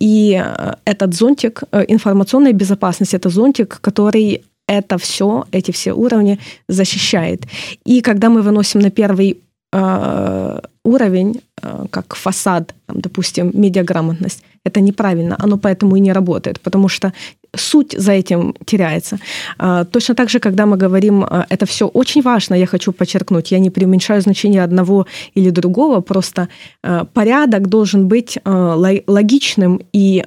И 0.00 0.44
этот 0.84 1.14
зонтик 1.14 1.62
информационной 1.88 2.52
безопасности, 2.52 3.16
это 3.16 3.28
зонтик, 3.28 3.78
который 3.80 4.42
это 4.70 4.98
все, 4.98 5.44
эти 5.52 5.72
все 5.72 5.92
уровни 5.92 6.38
защищает. 6.68 7.46
И 7.84 8.00
когда 8.02 8.28
мы 8.28 8.42
выносим 8.42 8.80
на 8.80 8.90
первый 8.90 9.36
э, 9.72 10.60
уровень, 10.84 11.40
э, 11.62 11.86
как 11.90 12.14
фасад, 12.14 12.74
там, 12.86 13.00
допустим, 13.00 13.50
медиаграмотность, 13.54 14.44
это 14.64 14.80
неправильно, 14.80 15.36
оно 15.38 15.58
поэтому 15.58 15.96
и 15.96 16.00
не 16.00 16.12
работает, 16.12 16.60
потому 16.60 16.88
что 16.88 17.12
суть 17.56 17.94
за 17.98 18.12
этим 18.12 18.54
теряется. 18.64 19.18
А, 19.58 19.84
точно 19.84 20.14
так 20.14 20.30
же, 20.30 20.38
когда 20.38 20.66
мы 20.66 20.76
говорим, 20.76 21.24
а, 21.24 21.46
это 21.48 21.66
все 21.66 21.86
очень 21.86 22.22
важно, 22.22 22.54
я 22.54 22.66
хочу 22.66 22.92
подчеркнуть, 22.92 23.52
я 23.52 23.58
не 23.58 23.70
преуменьшаю 23.70 24.20
значение 24.20 24.62
одного 24.62 25.06
или 25.34 25.50
другого, 25.50 26.00
просто 26.00 26.48
а, 26.82 27.04
порядок 27.04 27.68
должен 27.68 28.08
быть 28.08 28.38
логичным, 28.44 29.80
и 29.92 30.24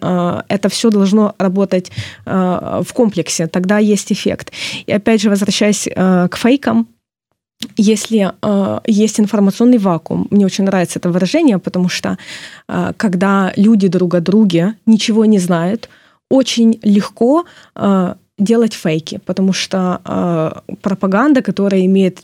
это 0.48 0.70
все 0.70 0.90
должно 0.90 1.36
работать 1.38 1.92
в 2.26 2.88
комплексе, 2.94 3.48
тогда 3.48 3.80
есть 3.80 4.12
эффект. 4.12 4.52
И 4.86 4.92
опять 4.92 5.22
же, 5.22 5.30
возвращаясь 5.30 5.88
к 5.94 6.36
фейкам, 6.36 6.88
если 7.78 8.32
э, 8.42 8.80
есть 8.86 9.20
информационный 9.20 9.78
вакуум, 9.78 10.28
мне 10.30 10.46
очень 10.46 10.66
нравится 10.66 11.00
это 11.00 11.10
выражение, 11.10 11.60
потому 11.60 11.90
что 11.90 12.18
э, 12.68 12.92
когда 12.98 13.54
люди 13.56 13.88
друг 13.88 14.16
о 14.16 14.20
друге 14.20 14.76
ничего 14.86 15.26
не 15.26 15.40
знают, 15.40 15.90
очень 16.34 16.80
легко 16.82 17.46
э, 17.76 18.16
делать 18.40 18.74
фейки, 18.74 19.20
потому 19.26 19.54
что 19.54 20.02
э, 20.04 20.76
пропаганда, 20.82 21.44
которая 21.44 21.86
имеет 21.86 22.22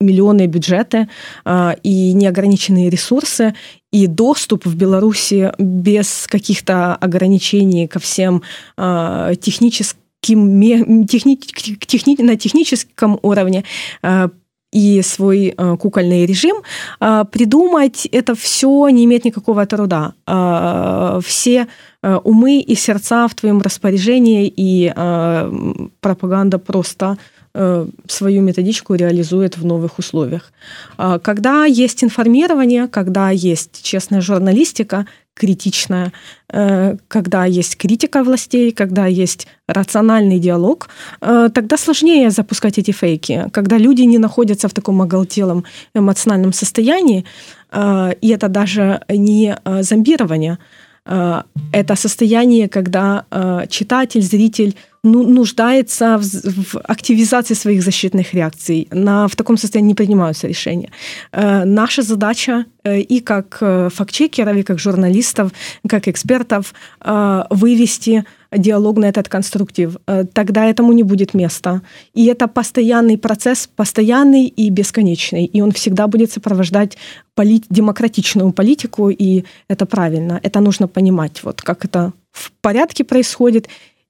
миллионные 0.00 0.48
бюджеты 0.48 1.08
э, 1.44 1.74
и 1.84 2.12
неограниченные 2.12 2.90
ресурсы, 2.90 3.54
и 3.92 4.08
доступ 4.08 4.66
в 4.66 4.74
Беларуси 4.74 5.52
без 5.58 6.26
каких-то 6.26 6.96
ограничений 6.96 7.86
ко 7.86 8.00
всем 8.00 8.42
э, 8.76 9.34
техническим, 9.40 11.06
техни, 11.06 11.36
техни, 11.36 12.22
на 12.22 12.36
техническом 12.36 13.20
уровне 13.22 13.62
э, 14.02 14.28
и 14.72 15.02
свой 15.02 15.54
э, 15.56 15.76
кукольный 15.76 16.26
режим, 16.26 16.56
э, 17.00 17.24
придумать 17.30 18.06
это 18.06 18.34
все 18.34 18.88
не 18.88 19.04
имеет 19.04 19.24
никакого 19.24 19.66
труда. 19.66 20.14
Э, 20.26 21.20
все 21.24 21.66
умы 22.02 22.60
и 22.60 22.74
сердца 22.74 23.28
в 23.28 23.34
твоем 23.34 23.60
распоряжении, 23.60 24.52
и 24.56 24.92
э, 24.94 25.52
пропаганда 26.00 26.58
просто 26.58 27.18
э, 27.54 27.86
свою 28.08 28.42
методичку 28.42 28.94
реализует 28.94 29.58
в 29.58 29.64
новых 29.64 29.98
условиях. 29.98 30.52
Э, 30.98 31.18
когда 31.22 31.64
есть 31.66 32.02
информирование, 32.02 32.88
когда 32.88 33.30
есть 33.30 33.82
честная 33.82 34.20
журналистика, 34.20 35.06
критичная, 35.40 36.12
э, 36.52 36.96
когда 37.08 37.46
есть 37.46 37.76
критика 37.76 38.22
властей, 38.22 38.72
когда 38.72 39.06
есть 39.06 39.46
рациональный 39.66 40.38
диалог, 40.38 40.88
э, 41.22 41.48
тогда 41.54 41.76
сложнее 41.76 42.30
запускать 42.30 42.78
эти 42.78 42.92
фейки. 42.92 43.46
Когда 43.52 43.78
люди 43.78 44.02
не 44.02 44.18
находятся 44.18 44.68
в 44.68 44.72
таком 44.72 45.00
оголтелом 45.00 45.64
эмоциональном 45.94 46.52
состоянии, 46.52 47.24
э, 47.72 48.12
и 48.20 48.28
это 48.28 48.48
даже 48.48 49.00
не 49.08 49.56
зомбирование, 49.80 50.58
это 51.04 51.96
состояние, 51.96 52.68
когда 52.68 53.24
читатель, 53.68 54.22
зритель 54.22 54.74
ну, 55.02 55.26
нуждается 55.26 56.18
в, 56.18 56.22
в 56.22 56.78
активизации 56.84 57.54
своих 57.54 57.82
защитных 57.82 58.34
реакций. 58.34 58.88
На, 58.90 59.26
в 59.28 59.36
таком 59.36 59.56
состоянии 59.56 59.88
не 59.88 59.94
принимаются 59.94 60.46
решения. 60.46 60.90
Э, 61.32 61.64
наша 61.64 62.02
задача 62.02 62.64
э, 62.84 63.00
и 63.00 63.20
как 63.20 63.58
э, 63.60 63.88
фактчекеров, 63.90 64.56
и 64.56 64.62
как 64.62 64.78
журналистов, 64.78 65.52
как 65.88 66.08
экспертов 66.08 66.74
э, 67.00 67.44
вывести 67.50 68.24
диалог 68.51 68.97
на 68.97 69.05
этот 69.05 69.29
конструктив. 69.29 69.97
Э, 70.07 70.25
тогда 70.33 70.65
этому 70.65 70.93
не 70.93 71.03
будет 71.03 71.33
места. 71.33 71.81
И 72.13 72.25
это 72.25 72.47
постоянный 72.47 73.17
процесс, 73.17 73.67
постоянный 73.75 74.45
и 74.45 74.69
бесконечный. 74.69 75.45
И 75.45 75.61
он 75.61 75.71
всегда 75.71 76.07
будет 76.07 76.31
сопровождать 76.31 76.97
полит, 77.35 77.65
демократичную 77.69 78.51
политику, 78.51 79.09
и 79.09 79.43
это 79.67 79.85
правильно. 79.85 80.39
Это 80.43 80.61
нужно 80.61 80.87
понимать, 80.87 81.43
вот 81.43 81.61
как 81.61 81.85
это 81.85 82.13
в 82.31 82.51
порядке 82.61 83.03
происходит, 83.03 83.67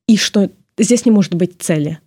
и 0.07 0.17
что 0.17 0.49
здесь 0.77 1.05
не 1.05 1.11
может 1.11 1.33
быть 1.33 1.53
цели 1.59 1.99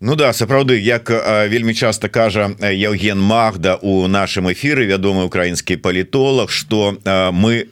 Ну 0.00 0.16
да 0.16 0.32
сапраўды 0.32 0.76
як 0.80 1.08
вельмі 1.48 1.74
часто 1.74 2.08
кажа 2.08 2.50
Евген 2.60 3.20
Магда 3.20 3.78
у 3.80 4.06
нашем 4.06 4.50
эфиры 4.52 4.84
вядомы 4.84 5.24
украінскі 5.24 5.76
палітолог 5.76 6.50
что 6.50 6.98
мы 7.32 7.68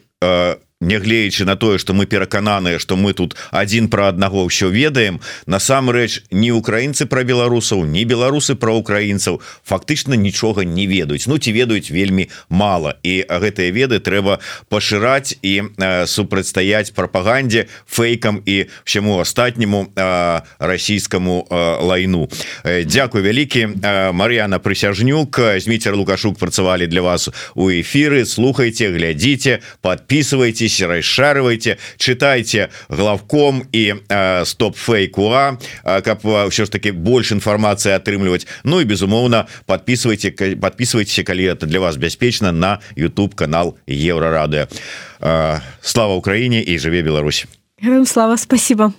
нягледзячы 0.80 1.44
на 1.44 1.56
тое 1.56 1.78
что 1.78 1.92
мы 1.92 2.06
перакананыя 2.06 2.78
что 2.78 2.96
мы 2.96 3.12
тут 3.12 3.34
один 3.50 3.88
про 3.88 4.08
аднаго 4.08 4.46
ўсё 4.46 4.70
ведаем 4.70 5.20
насамрэч 5.46 6.30
не 6.30 6.52
украінцы 6.54 7.06
про 7.06 7.24
беларусаў 7.24 7.82
не 7.82 8.04
беларусы 8.04 8.54
про 8.54 8.78
украінцаў 8.78 9.42
фактычна 9.66 10.14
нічога 10.14 10.62
не 10.62 10.86
ведаюць. 10.86 11.26
Ну 11.26 11.38
ці 11.38 11.50
ведаюць 11.50 11.90
вельмі 11.90 12.30
мало 12.48 12.94
і 13.02 13.26
гэтыя 13.26 13.74
веды 13.74 13.98
трэба 13.98 14.38
пашыраць 14.70 15.34
і 15.42 15.74
э, 15.74 16.06
супрацьстаяць 16.06 16.94
прапагандзе 16.94 17.66
фейкам 17.86 18.38
і 18.46 18.70
всему 18.84 19.18
астатняму 19.18 19.90
э, 19.96 20.40
расійскому 20.58 21.46
э, 21.50 21.82
лайну. 21.82 22.30
Э, 22.62 22.84
Дякую 22.84 23.24
вялікі 23.24 23.82
э, 23.82 24.12
Мар'яна 24.12 24.62
прысяжнюк. 24.62 25.58
Зміцер 25.58 25.96
лукашук 25.96 26.38
працавалі 26.38 26.86
для 26.86 27.02
вас 27.02 27.28
у 27.54 27.66
эфиры 27.66 28.24
слухайте 28.26 28.94
глядзіце 28.94 29.58
подписывайтесь 29.82 30.67
делитесь 30.67 30.81
расшарывайте 30.81 31.77
читайте 31.97 32.69
главком 32.89 33.63
и 33.71 33.95
э, 34.09 34.45
стоп 34.45 34.77
фейкуа 34.77 35.57
каб 35.83 36.49
все 36.49 36.65
ж 36.65 36.69
таки 36.69 36.91
больше 36.91 37.33
информации 37.33 37.91
атрымліваць 37.91 38.47
Ну 38.63 38.79
и 38.79 38.83
безумоўно 38.83 39.47
подписывайте 39.65 40.31
подписывайтесь 40.55 41.23
калі 41.25 41.45
это 41.45 41.65
для 41.65 41.79
вас 41.79 41.97
бяспечна 41.97 42.51
на 42.51 42.79
YouTube 42.95 43.35
канал 43.35 43.77
еврорады 43.87 44.67
Слава 45.81 46.13
Украине 46.13 46.61
и 46.61 46.77
жыве 46.77 47.01
Беларусь 47.01 47.45
слава 48.05 48.35
спасибо 48.37 48.93